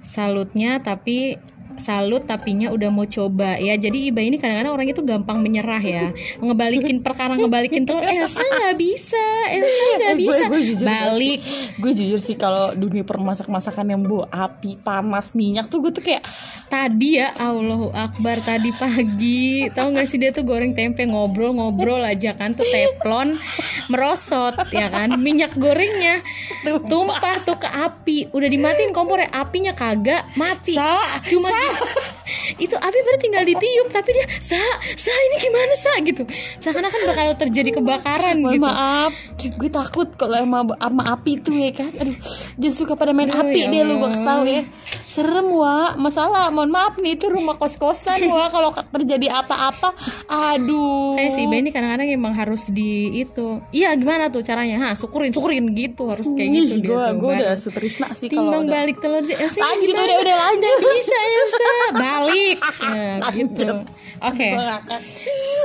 Salutnya 0.00 0.78
tapi 0.78 1.36
salut 1.78 2.22
tapinya 2.22 2.68
udah 2.68 2.88
mau 2.88 3.04
coba 3.04 3.56
ya. 3.56 3.74
Jadi 3.74 4.06
Iba 4.06 4.20
ini 4.20 4.36
kadang-kadang 4.36 4.72
orang 4.72 4.86
itu 4.86 5.00
gampang 5.00 5.38
menyerah 5.38 5.78
ya. 5.78 6.10
Ngebalikin 6.40 7.00
perkara 7.00 7.34
ngebalikin 7.34 7.82
terus 7.82 8.00
Elsa 8.00 8.40
nggak 8.40 8.76
bisa 8.76 9.24
Elsa 9.48 9.82
nggak 9.92 10.06
Eh, 10.08 10.14
gue- 10.14 10.20
bisa. 10.20 10.44
gue 10.46 10.60
jujur, 10.64 10.86
balik. 10.86 11.40
gue 11.74 11.92
jujur 11.94 12.18
sih 12.18 12.34
kalau 12.34 12.72
dunia 12.72 13.02
permasak 13.02 13.46
masakan 13.46 13.86
yang 13.88 14.02
bau 14.02 14.24
api 14.24 14.76
panas 14.76 15.32
minyak 15.32 15.66
tuh 15.66 15.80
gue 15.80 15.90
tuh 15.90 16.02
kayak 16.02 16.22
tadi 16.66 17.16
ya 17.16 17.32
Allahu 17.34 17.90
Akbar 17.90 18.40
tadi 18.40 18.70
pagi. 18.70 19.66
Tahu 19.68 19.88
nggak 19.90 20.06
sih 20.06 20.16
dia 20.16 20.30
tuh 20.30 20.42
goreng 20.42 20.72
tempe 20.72 21.02
ngobrol-ngobrol 21.02 22.00
aja 22.00 22.32
kan 22.32 22.52
tuh 22.52 22.64
teflon 22.64 23.38
merosot 23.86 24.52
ya 24.70 24.88
kan. 24.88 25.16
Minyak 25.16 25.54
gorengnya 25.54 26.20
tumpah. 26.84 27.40
tuh 27.40 27.56
ke 27.56 27.68
api. 27.68 28.18
Udah 28.30 28.46
dimatiin 28.46 28.90
kompornya 28.90 29.30
apinya 29.30 29.72
kagak 29.72 30.26
mati. 30.34 30.74
Sa, 30.74 30.98
cuma 31.24 31.48
itu 32.64 32.74
api 32.74 32.98
baru 33.04 33.18
tinggal 33.20 33.42
ditiup 33.44 33.88
tapi 33.92 34.10
dia 34.14 34.26
sa 34.40 34.58
sa 34.82 35.12
ini 35.12 35.36
gimana 35.40 35.74
sa? 35.78 35.92
Gitu. 36.02 36.22
Seakan-akan 36.60 37.00
bakal 37.08 37.26
terjadi 37.48 37.70
kebakaran 37.78 38.36
mohon 38.42 38.54
gitu. 38.56 38.64
maaf 38.64 39.12
gue 39.38 39.70
takut 39.70 40.08
kalau 40.18 40.36
sama 40.38 40.58
sama 40.76 41.02
api 41.14 41.32
tuh 41.40 41.54
ya 41.54 41.72
kan. 41.74 41.92
Aduh 41.94 42.16
dia 42.58 42.70
suka 42.74 42.98
pada 42.98 43.14
main 43.14 43.30
Aduh, 43.30 43.48
api 43.48 43.60
ya 43.64 43.68
dia 43.70 43.82
lu 43.86 44.00
gue 44.02 44.10
tahu 44.22 44.42
ya 44.46 44.62
serem 45.18 45.50
wa. 45.50 45.98
Masalah 45.98 46.54
mohon 46.54 46.70
maaf 46.70 46.94
nih 46.96 47.18
itu 47.18 47.26
rumah 47.26 47.58
kos 47.58 47.74
kosan 47.74 48.22
wa. 48.30 48.46
Kalau 48.54 48.70
terjadi 48.70 49.34
apa-apa 49.34 49.90
aduh. 50.30 51.18
Kayak 51.18 51.30
si 51.34 51.40
Iba 51.42 51.56
ini 51.58 51.70
kadang-kadang 51.72 52.08
emang 52.08 52.34
harus 52.36 52.70
di 52.70 53.18
itu. 53.18 53.58
Iya 53.74 53.96
gimana 53.98 54.30
tuh 54.30 54.46
caranya? 54.46 54.76
Ha 54.78 54.88
syukurin 54.94 55.32
syukurin 55.32 55.74
gitu 55.74 56.06
harus 56.06 56.28
kayak 56.30 56.50
gitu 56.54 56.74
dia 56.78 56.88
gue 56.88 57.02
tuh, 57.02 57.14
gue 57.18 57.30
udah 57.34 57.52
setrisna 57.56 58.08
sih 58.14 58.28
kalau 58.28 58.52
timbang 58.52 58.64
udah. 58.68 58.74
balik 58.78 58.96
telur 59.02 59.22
sih. 59.24 59.34
Ini 59.34 59.58
Lanjut, 59.58 59.88
gimana? 59.88 60.04
udah, 60.04 60.18
udah, 60.22 60.36
lanjut. 60.38 60.78
Bisa 60.94 61.18
Elsa 61.18 61.70
balik. 62.04 62.56
Nah, 62.84 63.30
gitu. 63.34 63.68
Oke. 64.18 64.48
Gua 64.50 64.64
ngakak. 64.76 65.00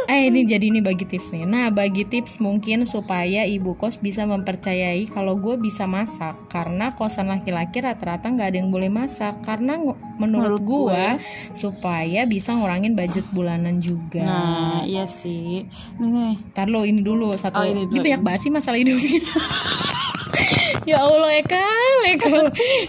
eh 0.07 0.21
ini 0.29 0.45
jadi 0.45 0.65
ini 0.69 0.79
bagi 0.79 1.05
tips 1.07 1.33
nih 1.33 1.43
nah 1.43 1.67
bagi 1.73 2.05
tips 2.05 2.37
mungkin 2.37 2.85
supaya 2.85 3.47
ibu 3.49 3.73
kos 3.73 3.97
bisa 3.97 4.27
mempercayai 4.29 5.09
kalau 5.09 5.35
gue 5.35 5.57
bisa 5.57 5.83
masak. 5.85 6.37
Karena 6.47 6.93
kosan 6.93 7.27
laki-laki 7.27 7.81
rata-rata 7.81 8.29
nggak 8.29 8.47
ada 8.53 8.57
yang 8.57 8.69
boleh 8.69 8.87
masak 8.87 9.41
karena 9.43 9.77
menurut, 10.17 10.57
Menurut 10.57 10.63
gue. 10.63 11.05
supaya 11.51 12.23
bisa 12.23 12.55
ngurangin 12.55 12.95
budget 12.95 13.27
bulanan 13.29 13.77
juga. 13.77 14.23
Nah 14.23 14.81
iya 14.83 15.03
sih. 15.03 15.67
Nih. 15.99 16.39
Ntar 16.51 16.67
lo 16.67 16.81
ini 16.81 17.03
dulu 17.03 17.35
satu. 17.35 17.59
Oh, 17.59 17.65
ini, 17.67 17.83
ini 17.83 17.91
dulu. 17.91 18.03
banyak 18.03 18.21
banget 18.23 18.39
sih 18.41 18.51
masalah 18.51 18.79
hidupnya 18.79 19.19
Ya 20.89 20.99
Allah 20.99 21.31
Eka 21.37 21.63
Eka 22.09 22.27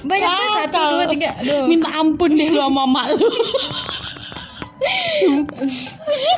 Banyak 0.02 0.30
tuh 0.30 0.48
satu 0.56 0.78
dua 0.90 1.04
tiga. 1.06 1.30
Aduh. 1.38 1.68
Minta 1.68 1.88
ampun 1.92 2.32
deh 2.32 2.48
lu 2.48 2.58
sama 2.58 2.82
mak 2.88 3.06
lu 3.14 3.28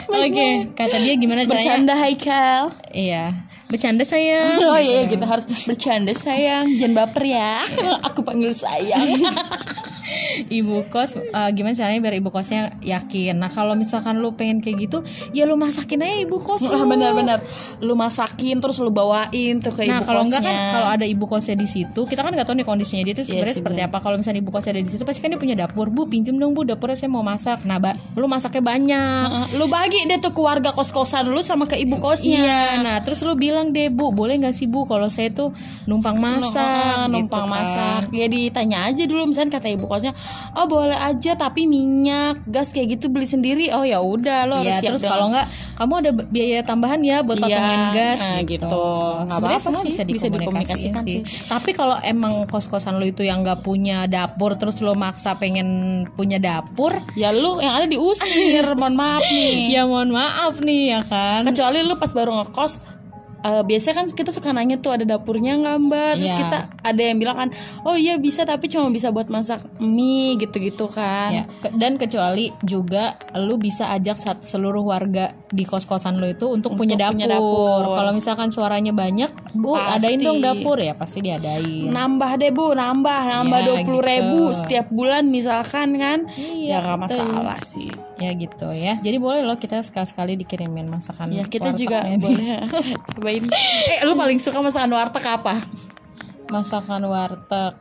Oke 0.06 0.48
Kata 0.74 0.96
dia 1.00 1.14
gimana 1.16 1.42
caranya? 1.42 1.50
Bercanda 1.54 1.94
Haikal 1.96 2.62
Iya 2.92 3.45
Bercanda 3.66 4.06
sayang. 4.06 4.62
Oh 4.66 4.78
iya 4.78 5.06
kita 5.06 5.26
harus 5.26 5.46
bercanda 5.66 6.12
sayang. 6.14 6.70
Jangan 6.78 6.94
baper 6.94 7.24
ya. 7.26 7.62
Aku 8.10 8.22
panggil 8.22 8.54
sayang. 8.54 9.02
Ibu 10.46 10.86
kos 10.86 11.18
eh, 11.18 11.50
Gimana 11.50 11.74
caranya 11.74 11.98
biar 11.98 12.14
ibu 12.14 12.30
kosnya 12.30 12.78
yakin? 12.78 13.42
Nah 13.42 13.50
kalau 13.50 13.74
misalkan 13.74 14.22
lu 14.22 14.38
pengen 14.38 14.62
kayak 14.62 14.86
gitu 14.86 14.98
Ya 15.34 15.48
lu 15.50 15.58
masakin 15.58 15.98
aja 15.98 16.22
ibu 16.22 16.38
kos 16.38 16.62
lu. 16.62 16.78
Benar-benar 16.86 17.42
Lu 17.82 17.98
masakin 17.98 18.62
terus 18.62 18.78
lu 18.78 18.94
bawain 18.94 19.58
tuh 19.58 19.74
ke 19.74 19.82
Nah 19.82 19.98
ibu 19.98 20.06
kalau 20.06 20.22
enggak 20.22 20.46
kan 20.46 20.54
kalau 20.78 20.88
ada 20.94 21.02
ibu 21.02 21.26
kosnya 21.26 21.58
di 21.58 21.66
situ 21.66 22.06
kita 22.06 22.22
kan 22.22 22.30
nggak 22.30 22.46
tahu 22.46 22.54
nih 22.54 22.66
kondisinya 22.68 23.02
dia 23.02 23.14
tuh 23.18 23.24
Iya 23.26 23.30
sebenarnya 23.34 23.54
sih, 23.56 23.60
seperti 23.64 23.80
apa. 23.82 23.96
Kalau 23.98 24.16
misalnya 24.20 24.40
ibu 24.44 24.50
kosnya 24.54 24.70
ada 24.78 24.82
di 24.84 24.90
situ 24.94 25.02
pasti 25.02 25.20
kan 25.24 25.28
dia 25.34 25.40
punya 25.40 25.56
dapur. 25.58 25.86
Bu 25.90 26.06
pinjem 26.06 26.36
dong 26.38 26.52
bu 26.54 26.62
dapurnya 26.62 26.94
saya 26.94 27.10
mau 27.10 27.24
masak. 27.26 27.66
Nah 27.66 27.82
ba, 27.82 27.98
lu 28.14 28.28
masaknya 28.30 28.62
banyak. 28.62 29.26
Heeh, 29.26 29.46
Lu 29.58 29.66
bagi 29.66 30.04
deh 30.06 30.18
tuh 30.20 30.30
ke 30.30 30.38
warga 30.44 30.70
kos-kosan 30.70 31.26
lu 31.32 31.40
sama 31.42 31.64
ke 31.66 31.80
ibu 31.80 31.96
kosnya. 31.98 32.38
Iya, 32.44 32.62
nah 32.84 32.96
terus 33.02 33.24
lu 33.24 33.34
bilang 33.34 33.55
deh 33.66 33.88
bu, 33.88 34.10
boleh 34.10 34.36
nggak 34.36 34.52
sih 34.52 34.64
bu 34.64 34.84
kalau 34.84 35.06
saya 35.06 35.28
tuh 35.28 35.52
numpang 35.84 36.16
masak, 36.16 36.52
Numpang- 37.06 37.08
numpang 37.08 37.44
gitu 37.44 37.52
kan. 37.52 37.64
masak 37.64 38.02
ya 38.10 38.26
ditanya 38.26 38.78
aja 38.84 39.02
dulu 39.02 39.22
misalnya 39.26 39.50
kata 39.54 39.68
ibu 39.70 39.84
kosnya 39.84 40.12
oh 40.52 40.64
boleh 40.64 40.94
aja 40.94 41.32
tapi 41.34 41.64
minyak 41.64 42.42
gas 42.44 42.68
kayak 42.68 42.94
gitu 42.94 43.06
beli 43.06 43.24
sendiri 43.24 43.70
oh 43.70 43.82
ya 43.82 43.98
udah 43.98 44.44
lo 44.44 44.56
Iya, 44.58 44.60
harus 44.60 44.76
siap 44.78 44.90
terus 44.92 45.04
kalau 45.04 45.26
nggak, 45.28 45.46
kamu 45.74 45.92
ada 45.96 46.10
biaya 46.26 46.60
tambahan 46.60 47.00
ya 47.00 47.16
buat 47.20 47.36
Iya, 47.36 47.44
potongin 47.46 47.82
gas 47.92 48.18
nah, 48.18 48.38
gitu. 48.38 48.66
gitu. 48.66 48.86
Sebenarnya 49.28 49.62
semua 49.62 49.80
sih, 49.80 49.88
bisa 49.88 50.02
bisa 50.04 50.26
dikomunikasikan 50.28 51.02
sih. 51.02 51.20
sih. 51.22 51.46
Tapi 51.46 51.70
kalau 51.70 51.96
emang 51.98 52.44
kos-kosan 52.46 52.96
lu 52.96 53.06
itu 53.06 53.22
yang 53.22 53.40
nggak 53.40 53.60
punya 53.60 54.04
dapur, 54.06 54.54
terus 54.54 54.78
lu 54.78 54.92
maksa 54.92 55.36
pengen 55.36 55.68
punya 56.10 56.36
dapur, 56.36 56.90
ya 57.14 57.30
lu 57.30 57.58
yang 57.58 57.74
ada 57.74 57.86
diusir 57.86 58.26
mohon 58.74 58.94
maaf 58.94 59.22
nih 59.22 59.54
ya 59.74 59.84
mohon 59.84 60.10
maaf 60.10 60.58
nih 60.58 60.82
ya 60.88 61.00
kan. 61.02 61.44
kecuali 61.44 61.80
lu 61.80 61.94
pas 61.94 62.10
baru 62.10 62.32
ngekos 62.36 62.95
eh, 63.38 63.62
biasanya 63.62 63.94
kan 63.96 64.06
kita 64.10 64.30
suka 64.30 64.50
nanya 64.50 64.76
tuh 64.76 64.92
ada 64.92 65.04
dapurnya 65.04 65.56
nggak 65.56 65.76
mbak? 65.82 66.12
Terus 66.14 66.28
Iya. 66.28 66.38
kita 66.38 66.58
ada 66.80 67.02
yang 67.02 67.16
bilang 67.16 67.36
kan 67.36 67.48
oh 67.82 67.94
iya 67.94 68.16
bisa 68.16 68.42
tapi 68.42 68.66
cuma 68.66 68.88
bisa 68.88 69.08
buat 69.08 69.26
masak 69.26 69.60
mie 69.78 70.36
gitu-gitu 70.36 70.86
kan. 70.86 71.30
Ya, 71.32 71.44
ke- 71.58 71.72
dan 71.72 71.94
kecuali 71.94 72.52
juga 72.62 73.04
lu 73.34 73.56
bisa 73.56 73.90
ajak 73.90 74.16
seluruh 74.42 74.82
warga 74.82 75.34
di 75.46 75.62
kos-kosan 75.62 76.16
lu 76.16 76.26
itu 76.26 76.42
untuk, 76.44 76.74
punya 76.74 76.94
dapur. 76.96 77.14
punya 77.14 77.26
dapur. 77.32 77.82
Kalau 77.94 78.10
misalkan 78.10 78.48
suaranya 78.48 78.90
banyak, 78.90 79.30
Bu, 79.52 79.72
Pasti. 79.72 79.94
adain 80.02 80.20
dong 80.20 80.38
dapur 80.38 80.74
ya, 80.76 80.92
pasti 80.92 81.18
diadain. 81.20 81.86
nambah 81.86 82.30
deh 82.36 82.50
bu 82.50 82.72
nambah 82.72 83.20
nambah 83.24 83.54
Ya, 83.56 83.64
dua 83.64 83.76
puluh 83.80 84.02
ribu 84.02 84.40
gitu. 84.44 84.58
setiap 84.58 84.86
bulan 84.88 85.24
misalkan 85.26 85.94
kan 85.94 86.26
Iya, 86.30 86.66
ya 86.68 86.76
nggak 86.80 86.98
betul. 87.00 87.24
masalah 87.24 87.58
sih 87.62 87.90
Ya 88.16 88.30
gitu 88.32 88.68
ya. 88.68 88.96
Jadi 88.96 89.16
boleh 89.16 89.40
loh 89.40 89.54
kita 89.54 89.80
sekali-sekali 89.80 90.34
dikirimin 90.36 90.86
masakan 90.86 91.30
ya 91.30 91.44
kita 91.44 91.70
juga 91.72 92.02
wartegnya. 92.02 92.18
boleh 92.18 92.46
cobain 93.08 93.44
eh 93.86 93.98
lu 94.02 94.12
paling 94.12 94.38
suka 94.38 94.58
masakan 94.58 94.90
warteg 94.90 95.24
apa 95.26 95.54
masakan 96.48 97.06
warteg. 97.06 97.74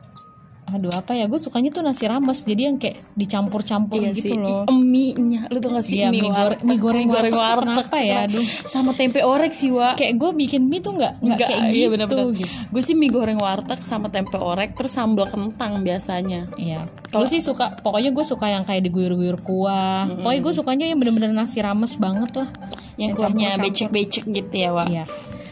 Aduh 0.66 0.90
apa 0.90 1.12
ya? 1.12 1.24
Gue 1.24 1.38
sukanya 1.38 1.70
tuh 1.70 1.80
nasi 1.80 2.04
rames. 2.04 2.42
Jadi 2.42 2.62
yang 2.62 2.76
kayak 2.76 2.98
dicampur-campur 3.14 3.96
Iya 3.96 4.10
gitu 4.12 4.28
sih, 4.28 4.36
loh. 4.36 4.66
mie 4.68 5.14
nya 5.14 5.46
lu 5.46 5.58
tau 5.58 5.70
gak 5.72 5.84
sih 5.84 5.96
Iya, 5.96 6.10
mie, 6.10 6.20
mie 6.20 6.32
goreng- 6.32 6.60
mie 6.60 6.76
goreng 6.76 7.06
warteg. 7.06 7.62
Kenapa 7.62 7.96
ya? 7.98 8.16
Aduh. 8.24 8.42
sama 8.66 8.90
tempe 8.92 9.22
orek 9.22 9.52
sih 9.52 9.70
wa 9.70 9.94
Kayak 9.94 10.14
gue 10.16 10.30
bikin 10.36 10.62
mie 10.64 10.80
tuh 10.80 10.92
nggak 10.92 11.12
nggak 11.18 11.38
kayak 11.40 11.60
gitu. 11.64 11.72
iya 11.72 11.86
bener-bener. 11.86 12.26
gitu. 12.36 12.50
Gue 12.68 12.82
sih 12.82 12.94
mie 12.94 13.08
goreng 13.08 13.38
warteg 13.38 13.78
sama 13.78 14.08
tempe 14.08 14.36
orek 14.36 14.74
terus 14.74 14.90
sambal 14.90 15.24
kentang 15.24 15.80
biasanya. 15.80 16.50
Iya. 16.56 16.90
Kalau 17.06 17.24
sih 17.24 17.38
suka, 17.38 17.78
pokoknya 17.78 18.10
gue 18.10 18.24
suka 18.24 18.46
yang 18.46 18.62
kayak 18.62 18.82
diguyur-guyur 18.82 19.38
kuah. 19.40 20.10
Pokoknya 20.10 20.40
gue 20.40 20.52
sukanya 20.52 20.84
yang 20.84 20.98
bener-bener 20.98 21.30
nasi 21.30 21.58
rames 21.58 21.94
banget 21.96 22.34
lah. 22.36 22.50
Yang 22.96 23.10
kuahnya 23.16 23.54
becek-becek 23.56 24.24
gitu 24.26 24.52
ya, 24.52 24.70
Wak. 24.70 24.88
Iya. 24.88 25.04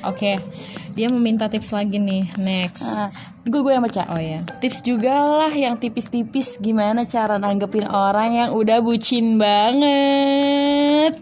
Oke. 0.07 0.38
Dia 0.95 1.11
meminta 1.11 1.49
tips 1.49 1.71
lagi 1.71 1.99
nih. 1.99 2.31
Next. 2.37 2.83
Nah, 2.83 3.11
gue 3.43 3.61
gue 3.61 3.73
yang 3.73 3.83
baca. 3.83 4.07
Oh 4.09 4.21
ya. 4.21 4.47
Tips 4.59 4.81
juga 4.81 5.11
lah 5.19 5.51
yang 5.51 5.75
tipis-tipis 5.75 6.59
gimana 6.59 7.03
cara 7.05 7.35
nanggepin 7.37 7.85
orang 7.85 8.31
yang 8.33 8.51
udah 8.55 8.79
bucin 8.79 9.37
banget. 9.37 11.19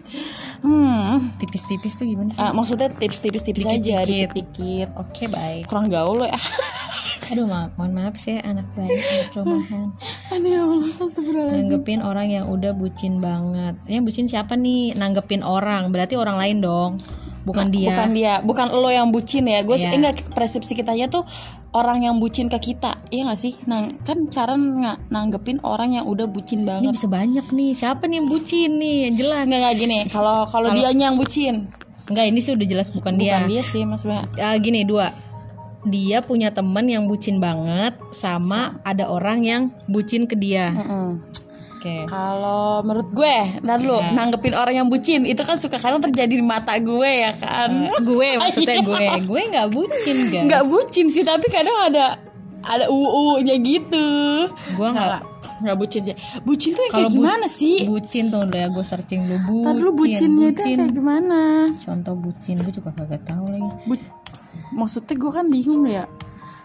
Hmm, 0.63 1.35
Tipis-tipis 1.35 1.99
tuh 1.99 2.07
gimana 2.07 2.31
sih? 2.31 2.39
ah, 2.39 2.55
maksudnya 2.55 2.87
tips 2.87 3.19
tipis-tipis 3.19 3.67
aja, 3.67 3.99
Dikit-dikit. 4.07 4.95
Oke 4.95 5.27
baik. 5.27 5.67
Kurang 5.67 5.91
gaul 5.91 6.23
lo 6.23 6.25
ya. 6.25 6.39
Aduh 7.23 7.47
ma 7.47 7.71
mohon 7.75 7.95
maaf 7.95 8.15
sih 8.15 8.35
anak 8.35 8.67
baik 8.71 8.93
anak 8.93 9.31
rumahan. 9.33 9.87
Aduh 10.35 10.47
ya 10.47 10.61
Allah. 10.63 10.87
Nanggepin 11.51 11.99
orang 11.99 12.27
yang 12.29 12.45
udah 12.47 12.71
bucin 12.71 13.19
banget. 13.19 13.75
Yang 13.87 14.03
bucin 14.07 14.25
siapa 14.29 14.55
nih? 14.55 14.95
Nanggepin 14.95 15.43
orang. 15.43 15.91
Berarti 15.91 16.15
orang 16.15 16.39
lain 16.39 16.57
dong. 16.61 16.91
Bukan 17.43 17.67
dia. 17.69 17.91
Bukan 17.91 18.09
dia, 18.11 18.33
bukan 18.39 18.67
lo 18.71 18.87
yang 18.87 19.11
bucin 19.11 19.43
ya. 19.45 19.61
Gue 19.61 19.75
Iya. 19.75 19.91
enggak 19.91 20.23
persepsi 20.31 20.73
kitanya 20.73 21.07
tuh 21.07 21.27
orang 21.73 22.01
yang 22.01 22.15
bucin 22.17 22.47
ke 22.47 22.57
kita. 22.57 23.03
Iya 23.09 23.27
gak 23.27 23.39
sih? 23.39 23.53
Nah, 23.65 23.83
kan 24.01 24.29
cara 24.29 24.53
nggak 24.53 25.09
nanggepin 25.09 25.59
orang 25.61 25.93
yang 25.93 26.05
udah 26.05 26.23
bucin 26.25 26.63
Ini 26.63 26.67
banget. 26.69 26.91
bisa 26.95 27.07
banyak 27.07 27.45
nih. 27.49 27.71
Siapa 27.73 28.05
nih 28.05 28.15
yang 28.17 28.27
bucin 28.27 28.71
nih? 28.77 28.97
Yang 29.05 29.15
jelas. 29.19 29.43
Enggak 29.43 29.59
enggak 29.59 29.75
gini. 29.75 29.97
Kalau 30.07 30.37
kalau 30.45 30.69
dianya 30.71 31.11
yang 31.11 31.17
bucin, 31.17 31.55
Enggak, 32.03 32.25
ini 32.27 32.39
sih 32.39 32.51
udah 32.51 32.67
jelas 32.67 32.91
bukan, 32.91 33.15
bukan 33.15 33.47
dia. 33.47 33.47
dia 33.47 33.63
sih 33.63 33.83
Mas. 33.83 34.03
Ah, 34.35 34.55
gini 34.55 34.83
dua 34.83 35.15
dia 35.83 36.23
punya 36.23 36.47
temen 36.47 36.87
yang 36.87 37.07
bucin 37.07 37.39
banget 37.39 37.95
sama 38.11 38.79
ada 38.83 39.07
orang 39.07 39.43
yang 39.43 39.61
bucin 39.85 40.23
ke 40.23 40.35
dia 40.35 40.71
oke 41.83 42.07
Kalau 42.07 42.79
menurut 42.79 43.09
gue, 43.09 43.35
ntar 43.59 43.77
lu 43.77 43.93
Iya. 43.93 44.09
nanggepin 44.09 44.53
orang 44.53 44.75
yang 44.75 44.87
bucin 44.87 45.21
itu 45.23 45.39
kan 45.39 45.57
suka 45.57 45.75
kadang 45.75 45.99
terjadi 46.01 46.31
di 46.31 46.41
mata 46.41 46.71
gue 46.75 47.11
ya 47.19 47.31
kan. 47.33 47.91
gue 47.99 48.27
maksudnya 48.39 48.79
gue 48.79 49.03
gue 49.21 49.41
nggak 49.45 49.67
bucin 49.69 50.17
guys 50.29 50.43
Nggak 50.43 50.63
bucin 50.65 51.05
sih, 51.09 51.21
tapi 51.21 51.45
kadang 51.47 51.75
ada 51.83 52.05
ada 52.63 52.87
uu-nya 52.87 53.59
gitu. 53.59 54.07
Gue 54.73 54.87
nggak. 54.89 55.19
nggak 55.59 55.75
bucin 55.75 56.01
sih. 56.01 56.15
Bucin 56.41 56.71
tuh 56.71 56.83
kayak 56.89 57.07
bu- 57.07 57.19
gimana 57.19 57.45
sih? 57.45 57.83
bucin 57.85 58.27
tuh 58.29 58.39
udah 58.41 58.63
gue 58.69 58.83
searching 58.83 59.21
Ntar 59.23 59.43
bucin 59.43 59.75
lu 59.77 59.91
bucinnya 59.91 60.47
itu 60.49 60.55
bucin 60.57 60.77
kayak 60.77 60.93
gimana? 60.93 61.39
contoh 61.77 62.15
bucin 62.15 62.55
gue 62.57 62.71
juga 62.71 62.89
kagak 62.93 63.23
tahu 63.23 63.43
lagi 63.45 63.67
Bu- 63.85 64.11
maksudnya 64.73 65.13
gue 65.13 65.31
kan 65.33 65.45
bingung 65.45 65.83
ya. 65.85 66.07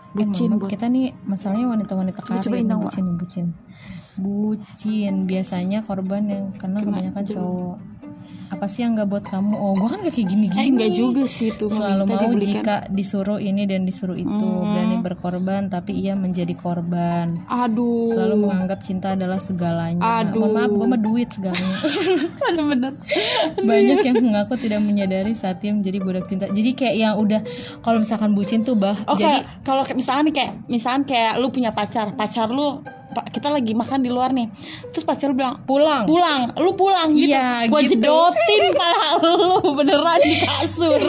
Bucin 0.08 0.56
buat 0.56 0.66
kita 0.68 0.86
nih 0.86 1.12
masalahnya 1.22 1.68
wanita-wanita 1.68 2.20
karir 2.22 2.40
bucin 2.80 3.06
bucin 3.14 3.46
bucin. 4.18 5.24
Biasanya 5.24 5.86
korban 5.86 6.22
yang 6.28 6.44
kena 6.58 6.82
kebanyakan 6.82 7.24
cowok. 7.24 7.76
Apa 8.48 8.64
sih 8.64 8.80
yang 8.80 8.96
nggak 8.96 9.08
buat 9.12 9.24
kamu? 9.28 9.52
Oh 9.60 9.76
gue 9.76 9.88
kan 9.92 10.00
gak 10.00 10.14
kayak 10.16 10.28
gini 10.32 10.48
Eh 10.48 10.52
gini 10.56 10.68
enggak 10.72 10.92
juga 10.96 11.24
sih 11.28 11.52
tuh 11.52 11.68
selalu 11.68 12.08
mau 12.08 12.16
dibelikan. 12.16 12.40
jika 12.48 12.76
disuruh 12.88 13.36
ini 13.36 13.68
dan 13.68 13.84
disuruh 13.84 14.16
itu. 14.16 14.48
Berani 14.64 14.96
berkorban 15.04 15.68
tapi 15.68 15.92
ia 15.92 16.16
menjadi 16.16 16.56
korban. 16.56 17.44
Aduh. 17.44 18.08
selalu 18.08 18.48
menganggap 18.48 18.80
cinta 18.80 19.12
adalah 19.12 19.36
segalanya. 19.36 20.00
Aduh. 20.00 20.48
mohon 20.48 20.52
maaf 20.56 20.72
gue 20.72 20.86
mah 20.88 21.00
duit 21.00 21.28
segalanya. 21.28 21.76
Bener-bener. 22.48 22.92
banyak 23.60 23.98
yang 24.00 24.16
mengaku 24.16 24.54
tidak 24.56 24.80
menyadari 24.80 25.36
saat 25.36 25.60
ia 25.60 25.76
menjadi 25.76 26.00
budak 26.00 26.24
cinta. 26.32 26.48
Jadi 26.48 26.70
kayak 26.72 26.96
yang 26.96 27.14
udah 27.20 27.44
kalau 27.84 28.00
misalkan 28.00 28.32
bucin 28.32 28.64
tuh 28.64 28.80
bah. 28.80 28.96
Oke, 29.04 29.28
jadi 29.28 29.44
kalau 29.60 29.84
misalkan 29.92 30.32
kayak 30.32 30.56
misalkan 30.72 31.04
kayak 31.04 31.36
lu 31.36 31.52
punya 31.52 31.76
pacar, 31.76 32.16
pacar 32.16 32.48
lu 32.48 32.80
kita 33.08 33.48
lagi 33.48 33.72
makan 33.72 33.98
di 34.00 34.08
luar 34.08 34.30
nih. 34.30 34.46
Terus 34.90 35.02
pacar 35.02 35.30
lu 35.30 35.36
bilang, 35.36 35.58
pulang 35.64 36.04
"Pulang, 36.04 36.52
lu 36.56 36.72
pulang." 36.72 37.10
gitu. 37.12 37.32
Iya, 37.32 37.66
Gua 37.66 37.80
gitu. 37.80 37.98
jedotin 37.98 38.64
pala 38.72 39.06
lu 39.18 39.38
beneran 39.74 40.20
di 40.20 40.36
kasur. 40.38 41.02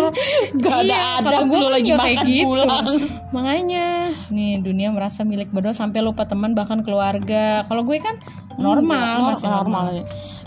Gak 0.56 0.78
ada 0.86 1.00
Iya, 1.22 1.40
gua 1.44 1.58
lu 1.58 1.68
kan 1.68 1.76
lagi 1.76 1.92
makan 1.92 2.26
gitu. 2.26 2.46
pulang. 2.46 2.86
makanya 3.30 3.86
nih 4.28 4.58
dunia 4.58 4.90
merasa 4.90 5.22
milik 5.22 5.50
berdua 5.50 5.72
sampai 5.72 6.02
lupa 6.02 6.26
teman 6.26 6.52
bahkan 6.52 6.82
keluarga 6.82 7.62
kalau 7.66 7.86
gue 7.86 8.02
kan 8.02 8.18
normal 8.60 9.16
Nor- 9.18 9.30
masih 9.34 9.48
normal, 9.50 9.84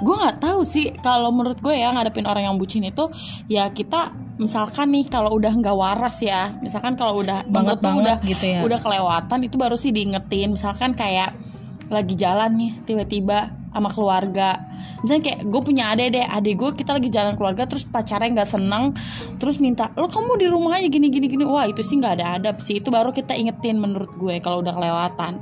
Gue 0.03 0.15
nggak 0.19 0.39
tahu 0.43 0.61
sih 0.67 0.91
kalau 0.99 1.31
menurut 1.31 1.59
gue 1.63 1.73
ya 1.73 1.95
ngadepin 1.95 2.27
orang 2.27 2.45
yang 2.51 2.57
bucin 2.59 2.83
itu 2.83 3.07
ya 3.47 3.71
kita 3.71 4.13
misalkan 4.37 4.91
nih 4.91 5.07
kalau 5.07 5.31
udah 5.33 5.55
nggak 5.55 5.77
waras 5.77 6.19
ya, 6.21 6.59
misalkan 6.59 6.99
kalau 6.99 7.23
udah 7.23 7.47
Banget 7.47 7.79
banget 7.79 8.03
udah 8.03 8.17
gitu 8.27 8.45
ya. 8.51 8.61
udah 8.67 8.79
kelewatan 8.83 9.39
itu 9.47 9.57
baru 9.57 9.77
sih 9.79 9.95
diingetin. 9.95 10.53
Misalkan 10.53 10.93
kayak 10.93 11.39
lagi 11.87 12.15
jalan 12.19 12.51
nih 12.59 12.73
tiba-tiba 12.83 13.53
sama 13.73 13.89
keluarga. 13.89 14.69
Misalnya 15.01 15.23
kayak 15.33 15.41
gue 15.49 15.61
punya 15.65 15.85
adek 15.97 16.09
deh 16.13 16.27
adek 16.29 16.55
gue 16.61 16.71
kita 16.77 16.93
lagi 16.93 17.09
jalan 17.09 17.35
keluarga 17.41 17.65
terus 17.65 17.89
pacarnya 17.89 18.43
nggak 18.43 18.51
seneng 18.51 18.93
terus 19.41 19.57
minta 19.57 19.89
lo 19.97 20.13
kamu 20.13 20.37
di 20.37 20.47
rumah 20.51 20.77
aja 20.77 20.89
gini 20.93 21.09
gini 21.09 21.25
gini. 21.31 21.45
Wah 21.49 21.65
itu 21.65 21.81
sih 21.81 21.97
nggak 21.97 22.15
ada 22.21 22.27
adab 22.37 22.61
sih 22.61 22.83
itu 22.83 22.93
baru 22.93 23.15
kita 23.15 23.33
ingetin 23.33 23.81
menurut 23.81 24.13
gue 24.13 24.43
kalau 24.45 24.61
udah 24.61 24.77
kelewatan 24.77 25.41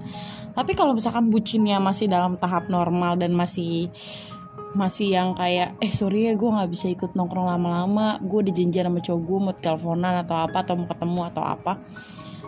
tapi 0.53 0.73
kalau 0.75 0.95
misalkan 0.97 1.31
bucinnya 1.31 1.79
masih 1.79 2.11
dalam 2.11 2.35
tahap 2.37 2.67
normal 2.67 3.17
dan 3.17 3.35
masih 3.35 3.89
masih 4.71 5.19
yang 5.19 5.35
kayak 5.35 5.75
eh 5.83 5.91
sorry 5.91 6.31
ya 6.31 6.39
gue 6.39 6.47
nggak 6.47 6.71
bisa 6.71 6.87
ikut 6.91 7.19
nongkrong 7.19 7.51
lama-lama. 7.51 8.23
Gue 8.23 8.47
udah 8.47 8.55
janjian 8.55 8.87
sama 8.87 9.01
cowok 9.03 9.21
gue 9.27 9.39
mau 9.43 9.55
teleponan 9.55 10.15
atau 10.23 10.37
apa 10.39 10.57
atau 10.63 10.75
mau 10.79 10.87
ketemu 10.87 11.21
atau 11.27 11.43
apa. 11.43 11.73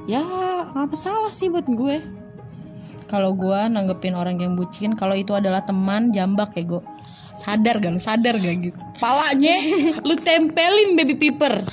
Ya 0.06 0.22
nggak 0.70 0.86
masalah 0.94 1.32
sih 1.34 1.50
buat 1.50 1.66
gue. 1.66 1.96
Kalau 3.10 3.36
gue 3.36 3.58
nanggepin 3.68 4.16
orang 4.16 4.40
yang 4.40 4.54
bucin 4.54 4.94
kalau 4.96 5.12
itu 5.12 5.34
adalah 5.36 5.60
teman 5.66 6.14
jambak 6.14 6.56
ya 6.56 6.64
gue 6.64 6.82
sadar 7.36 7.80
gak 7.80 7.92
lu? 7.96 8.00
Sadar 8.00 8.34
gak 8.38 8.54
gitu? 8.60 8.78
Palanya 9.02 9.56
lu 10.06 10.14
tempelin 10.20 10.94
baby 10.94 11.18
piper 11.18 11.64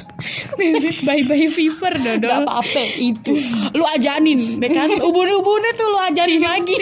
bye 1.05 1.23
bye 1.23 1.47
fever 1.51 1.93
Gak 1.95 2.19
dodol 2.19 2.43
apa-apa 2.43 2.83
itu. 2.97 3.33
Lu 3.75 3.83
ajanin 3.85 4.59
deh 4.59 4.69
kan? 4.71 4.89
Ubun-ubunnya 4.99 5.71
tuh 5.77 5.87
lu 5.91 5.99
ajanin 5.99 6.41
lagi. 6.43 6.75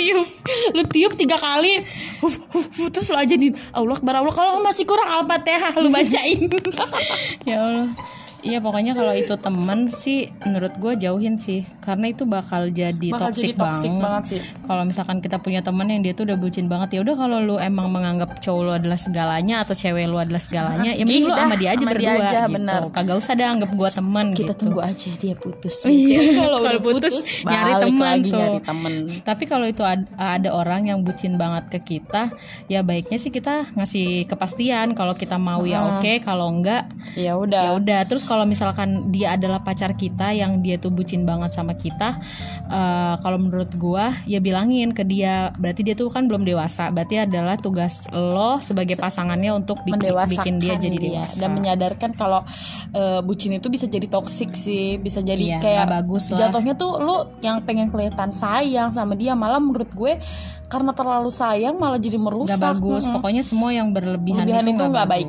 Lu 0.73 0.81
tiup 0.87 1.13
tiga 1.19 1.35
kali 1.35 1.83
huf, 2.23 2.39
huf, 2.53 2.67
huf, 2.71 2.87
Terus 2.89 3.07
lu 3.11 3.17
ajanin. 3.19 3.53
Allah 3.75 3.95
Akbar 3.97 4.23
Allah 4.23 4.33
Kalau 4.33 4.63
masih 4.63 4.87
kurang 4.87 5.07
Al-Fatihah 5.07 5.75
Lu 5.77 5.89
bacain. 5.91 6.47
Ya 7.47 7.63
Allah 7.63 8.16
Iya 8.47 8.59
pokoknya 8.59 8.93
kalau 8.93 9.11
itu 9.13 9.35
teman 9.35 9.79
sih 9.87 10.19
menurut 10.41 10.71
gue 10.73 10.93
jauhin 10.97 11.35
sih 11.35 11.67
karena 11.77 12.07
itu 12.07 12.23
bakal 12.23 12.69
jadi 12.69 12.95
Bakal 13.09 13.29
toxic 13.29 13.43
jadi 13.45 13.55
toxic 13.57 13.91
banget. 13.91 14.01
banget 14.01 14.23
sih. 14.25 14.41
Kalau 14.63 14.83
misalkan 14.83 15.17
kita 15.19 15.37
punya 15.37 15.59
teman 15.59 15.85
yang 15.85 15.99
dia 15.99 16.11
tuh 16.11 16.23
udah 16.23 16.37
bucin 16.37 16.65
banget 16.65 16.89
ya 16.89 16.99
udah 17.01 17.15
kalau 17.15 17.37
lu 17.39 17.55
emang 17.57 17.87
menganggap 17.87 18.39
cowok 18.39 18.61
lu 18.61 18.71
adalah 18.73 18.95
segalanya 18.95 19.61
atau 19.61 19.73
cewek 19.73 20.05
lu 20.05 20.17
adalah 20.17 20.39
segalanya 20.39 20.91
ya 20.91 21.03
mending 21.03 21.25
lu 21.25 21.33
sama 21.33 21.55
dia 21.55 21.69
aja 21.69 21.79
sama 21.79 21.91
dia 21.91 21.99
berdua 22.07 22.23
aja, 22.23 22.39
gitu. 22.39 22.53
benar. 22.53 22.79
Kagak 22.89 23.15
usah 23.17 23.33
dah 23.33 23.47
anggap 23.49 23.71
gua 23.73 23.89
teman 23.89 24.25
Kita 24.29 24.43
gitu. 24.45 24.53
tunggu 24.57 24.79
aja 24.81 25.09
dia 25.13 25.35
putus 25.35 25.75
Iya, 25.83 26.19
Kalau 26.39 26.57
udah 26.61 26.79
putus, 26.79 27.13
nyari 27.43 27.71
lagi 27.93 28.29
tuh. 28.29 28.37
nyari 28.37 28.59
temen 28.61 28.93
Tapi 29.21 29.43
kalau 29.45 29.65
itu 29.65 29.83
ad- 29.83 30.07
ada 30.13 30.49
orang 30.51 30.81
yang 30.85 30.99
bucin 31.01 31.35
banget 31.35 31.67
ke 31.69 31.79
kita, 31.89 32.31
ya 32.65 32.79
baiknya 32.79 33.17
sih 33.17 33.29
kita 33.29 33.73
ngasih 33.73 34.07
kepastian 34.25 34.93
kalau 34.93 35.13
kita 35.13 35.35
mau 35.35 35.63
ya 35.63 35.97
oke, 35.97 36.21
kalau 36.21 36.47
enggak 36.49 36.87
Ya 37.13 37.27
ya 37.27 37.33
udah 37.35 37.63
udah. 37.75 37.99
Terus 38.03 38.21
kalau 38.21 38.36
misalkan 38.45 39.09
dia 39.09 39.33
adalah 39.33 39.63
pacar 39.63 39.95
kita 39.95 40.35
yang 40.35 40.59
dia 40.59 40.77
tuh 40.77 40.91
bucin 40.91 41.23
banget 41.23 41.55
sama 41.55 41.73
kita, 41.73 42.19
eh, 42.67 43.15
kalau 43.23 43.39
menurut 43.39 43.71
gua 43.79 44.13
ya 44.27 44.37
bilangin 44.37 44.91
ke 44.91 45.01
dia, 45.01 45.55
berarti 45.55 45.81
dia 45.87 45.95
tuh 45.95 46.11
kan 46.11 46.27
belum 46.27 46.43
dewasa. 46.43 46.91
Berarti 46.91 47.23
adalah 47.23 47.55
tugas 47.57 48.05
lo 48.11 48.59
sebagai 48.59 48.99
pasangannya 48.99 49.55
untuk 49.55 49.79
bikin, 49.81 50.13
bikin 50.27 50.55
dia 50.59 50.75
jadi 50.75 50.97
dewasa. 50.99 51.39
dan 51.39 51.49
menyadarkan 51.55 52.11
kalau 52.13 52.43
eh, 52.91 53.23
bucin 53.23 53.55
itu 53.55 53.71
bisa 53.71 53.87
jadi 53.87 54.05
toksik 54.05 54.53
sih 54.53 54.99
bisa 54.99 55.23
jadi 55.23 55.57
Iya, 55.57 55.59
kayak 55.63 55.85
bagus 55.87 56.27
lah. 56.33 56.49
jatuhnya 56.49 56.73
tuh 56.75 56.99
lu 56.99 57.23
yang 57.39 57.63
pengen 57.63 57.87
kelihatan 57.87 58.35
sayang 58.35 58.91
sama 58.91 59.15
dia 59.15 59.31
malah 59.37 59.61
menurut 59.63 59.87
gue 59.93 60.19
karena 60.67 60.91
terlalu 60.91 61.31
sayang 61.31 61.79
malah 61.79 61.95
jadi 61.95 62.19
merusak 62.19 62.59
Nggak 62.59 62.63
bagus. 62.75 63.03
Mm-mm. 63.07 63.15
Pokoknya 63.15 63.43
semua 63.43 63.71
yang 63.71 63.95
berlebihan 63.95 64.43
Berlebihan 64.43 64.67
itu 64.67 64.75
itu 64.75 64.83
nggak 64.91 65.07
baik. 65.07 65.27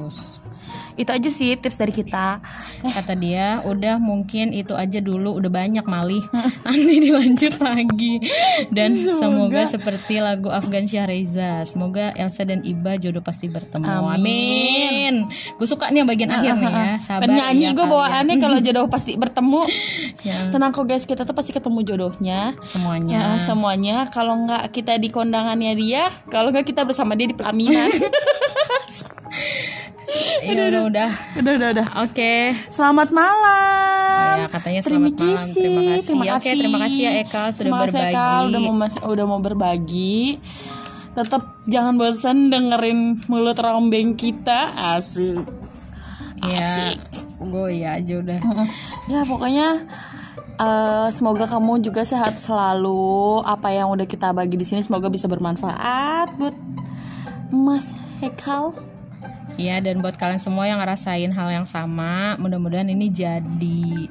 Itu 0.98 1.10
aja 1.14 1.30
sih 1.30 1.54
tips 1.54 1.78
dari 1.78 1.94
kita. 1.94 2.42
Kata 2.82 3.14
dia 3.14 3.62
udah 3.62 3.96
mungkin 4.02 4.50
itu 4.50 4.74
aja 4.74 4.98
dulu. 4.98 5.38
Udah 5.38 5.48
banyak 5.48 5.86
malih. 5.86 6.20
Nanti 6.66 6.94
dilanjut 6.98 7.54
lagi. 7.62 8.14
Dan 8.74 8.98
semoga, 8.98 9.64
seperti 9.64 10.18
lagu 10.18 10.50
Afgan 10.50 10.84
Syahreza 10.84 11.62
semoga 11.62 12.10
Elsa 12.18 12.42
dan 12.42 12.66
Iba 12.66 12.98
jodoh 12.98 13.22
pasti 13.22 13.46
bertemu. 13.46 13.86
Amin, 13.86 15.30
gue 15.30 15.68
suka 15.68 15.88
nih 15.94 16.02
yang 16.02 16.08
bagian 16.10 16.30
akhir 16.34 16.58
nih 16.58 16.72
ya. 16.74 16.94
Sabar 16.98 17.22
penyanyi 17.24 17.70
ya 17.70 17.76
gue 17.76 17.86
bawaannya 17.86 18.36
kalau 18.42 18.58
jodoh 18.58 18.86
pasti 18.90 19.14
bertemu. 19.14 19.62
Ya. 20.18 20.50
tenang 20.50 20.74
kok 20.74 20.82
guys. 20.90 21.06
Kita 21.06 21.22
tuh 21.22 21.30
pasti 21.30 21.54
ketemu 21.54 21.78
jodohnya. 21.86 22.58
Semuanya. 22.66 23.38
Nah, 23.38 23.38
semuanya. 23.38 23.96
Kalau 24.10 24.34
nggak 24.34 24.74
kita 24.74 24.98
di 24.98 25.14
kondangannya 25.14 25.78
dia 25.78 26.10
kalau 26.26 26.50
nggak 26.50 26.66
kita 26.66 26.82
bersama 26.82 27.14
dia 27.14 27.30
di 27.30 27.36
pelaminan 27.38 27.86
ya 30.40 30.52
udah 30.56 30.82
udah 30.88 31.10
udah 31.36 31.52
udah 31.54 31.68
udah 31.74 31.86
oke 32.00 32.34
Selamat 32.68 33.08
malam. 33.10 34.34
Ya, 34.38 34.46
katanya 34.48 34.80
Terima 34.80 35.08
selamat 35.08 35.14
malam. 35.14 35.36
kasih. 35.36 35.60
Terima 35.60 35.82
kasih. 35.84 36.06
Terima 36.06 36.24
Oke, 36.24 36.32
kasih. 36.32 36.56
terima 36.56 36.78
kasih 36.80 37.00
ya 37.00 37.12
Eka 37.20 37.42
sudah 37.48 37.60
Terima 37.60 37.78
berbagi. 37.84 38.08
Eka, 38.08 38.28
udah 38.48 38.60
mau 38.60 38.74
mas- 38.74 39.04
udah 39.04 39.24
mau 39.26 39.40
berbagi. 39.40 40.20
Tetap 41.10 41.42
jangan 41.66 41.94
bosan 41.94 42.38
dengerin 42.48 42.98
mulut 43.26 43.58
rombeng 43.58 44.14
kita. 44.14 44.60
Asik. 44.96 45.44
ya 46.38 46.94
gue 47.36 47.68
ya 47.74 47.98
aja 47.98 48.14
udah 48.16 48.38
Ya 49.06 49.26
pokoknya 49.26 49.68
eh, 50.56 51.08
semoga 51.10 51.44
kamu 51.44 51.82
juga 51.82 52.02
sehat 52.02 52.38
selalu. 52.38 53.42
Apa 53.42 53.68
yang 53.68 53.90
udah 53.90 54.06
kita 54.06 54.30
bagi 54.30 54.54
di 54.54 54.64
sini 54.64 54.80
semoga 54.80 55.10
bisa 55.10 55.26
bermanfaat 55.26 56.32
buat 56.34 56.54
Mas 57.50 57.92
Hekal. 58.18 58.74
Iya 59.54 59.82
dan 59.82 59.98
buat 59.98 60.14
kalian 60.14 60.38
semua 60.38 60.64
yang 60.64 60.78
ngerasain 60.78 61.32
hal 61.32 61.48
yang 61.50 61.66
sama, 61.66 62.38
mudah-mudahan 62.38 62.86
ini 62.86 63.10
jadi 63.10 64.06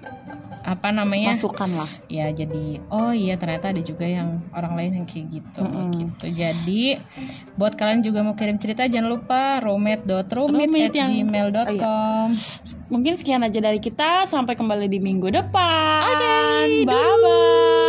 apa 0.62 0.92
namanya? 0.92 1.32
Masukan 1.32 1.72
lah. 1.72 1.88
Ya 2.12 2.28
jadi 2.28 2.84
oh 2.92 3.16
iya 3.16 3.40
ternyata 3.40 3.72
ada 3.72 3.80
juga 3.80 4.04
yang 4.04 4.44
orang 4.52 4.76
lain 4.76 4.92
yang 5.00 5.06
kayak 5.08 5.40
gitu 5.40 5.64
gitu. 5.96 6.26
Jadi 6.28 7.00
buat 7.56 7.80
kalian 7.80 8.04
juga 8.04 8.20
mau 8.20 8.36
kirim 8.36 8.60
cerita 8.60 8.84
jangan 8.84 9.08
lupa 9.08 9.64
Romet 9.64 10.04
yang- 10.04 10.28
romet@gmail.com. 10.44 12.28
Mungkin 12.90 13.16
sekian 13.16 13.40
aja 13.42 13.64
dari 13.64 13.80
kita. 13.80 14.28
Sampai 14.28 14.60
kembali 14.60 14.92
di 14.92 15.00
minggu 15.00 15.32
depan. 15.32 16.04
Bye 16.84 16.84
bye. 16.84 17.87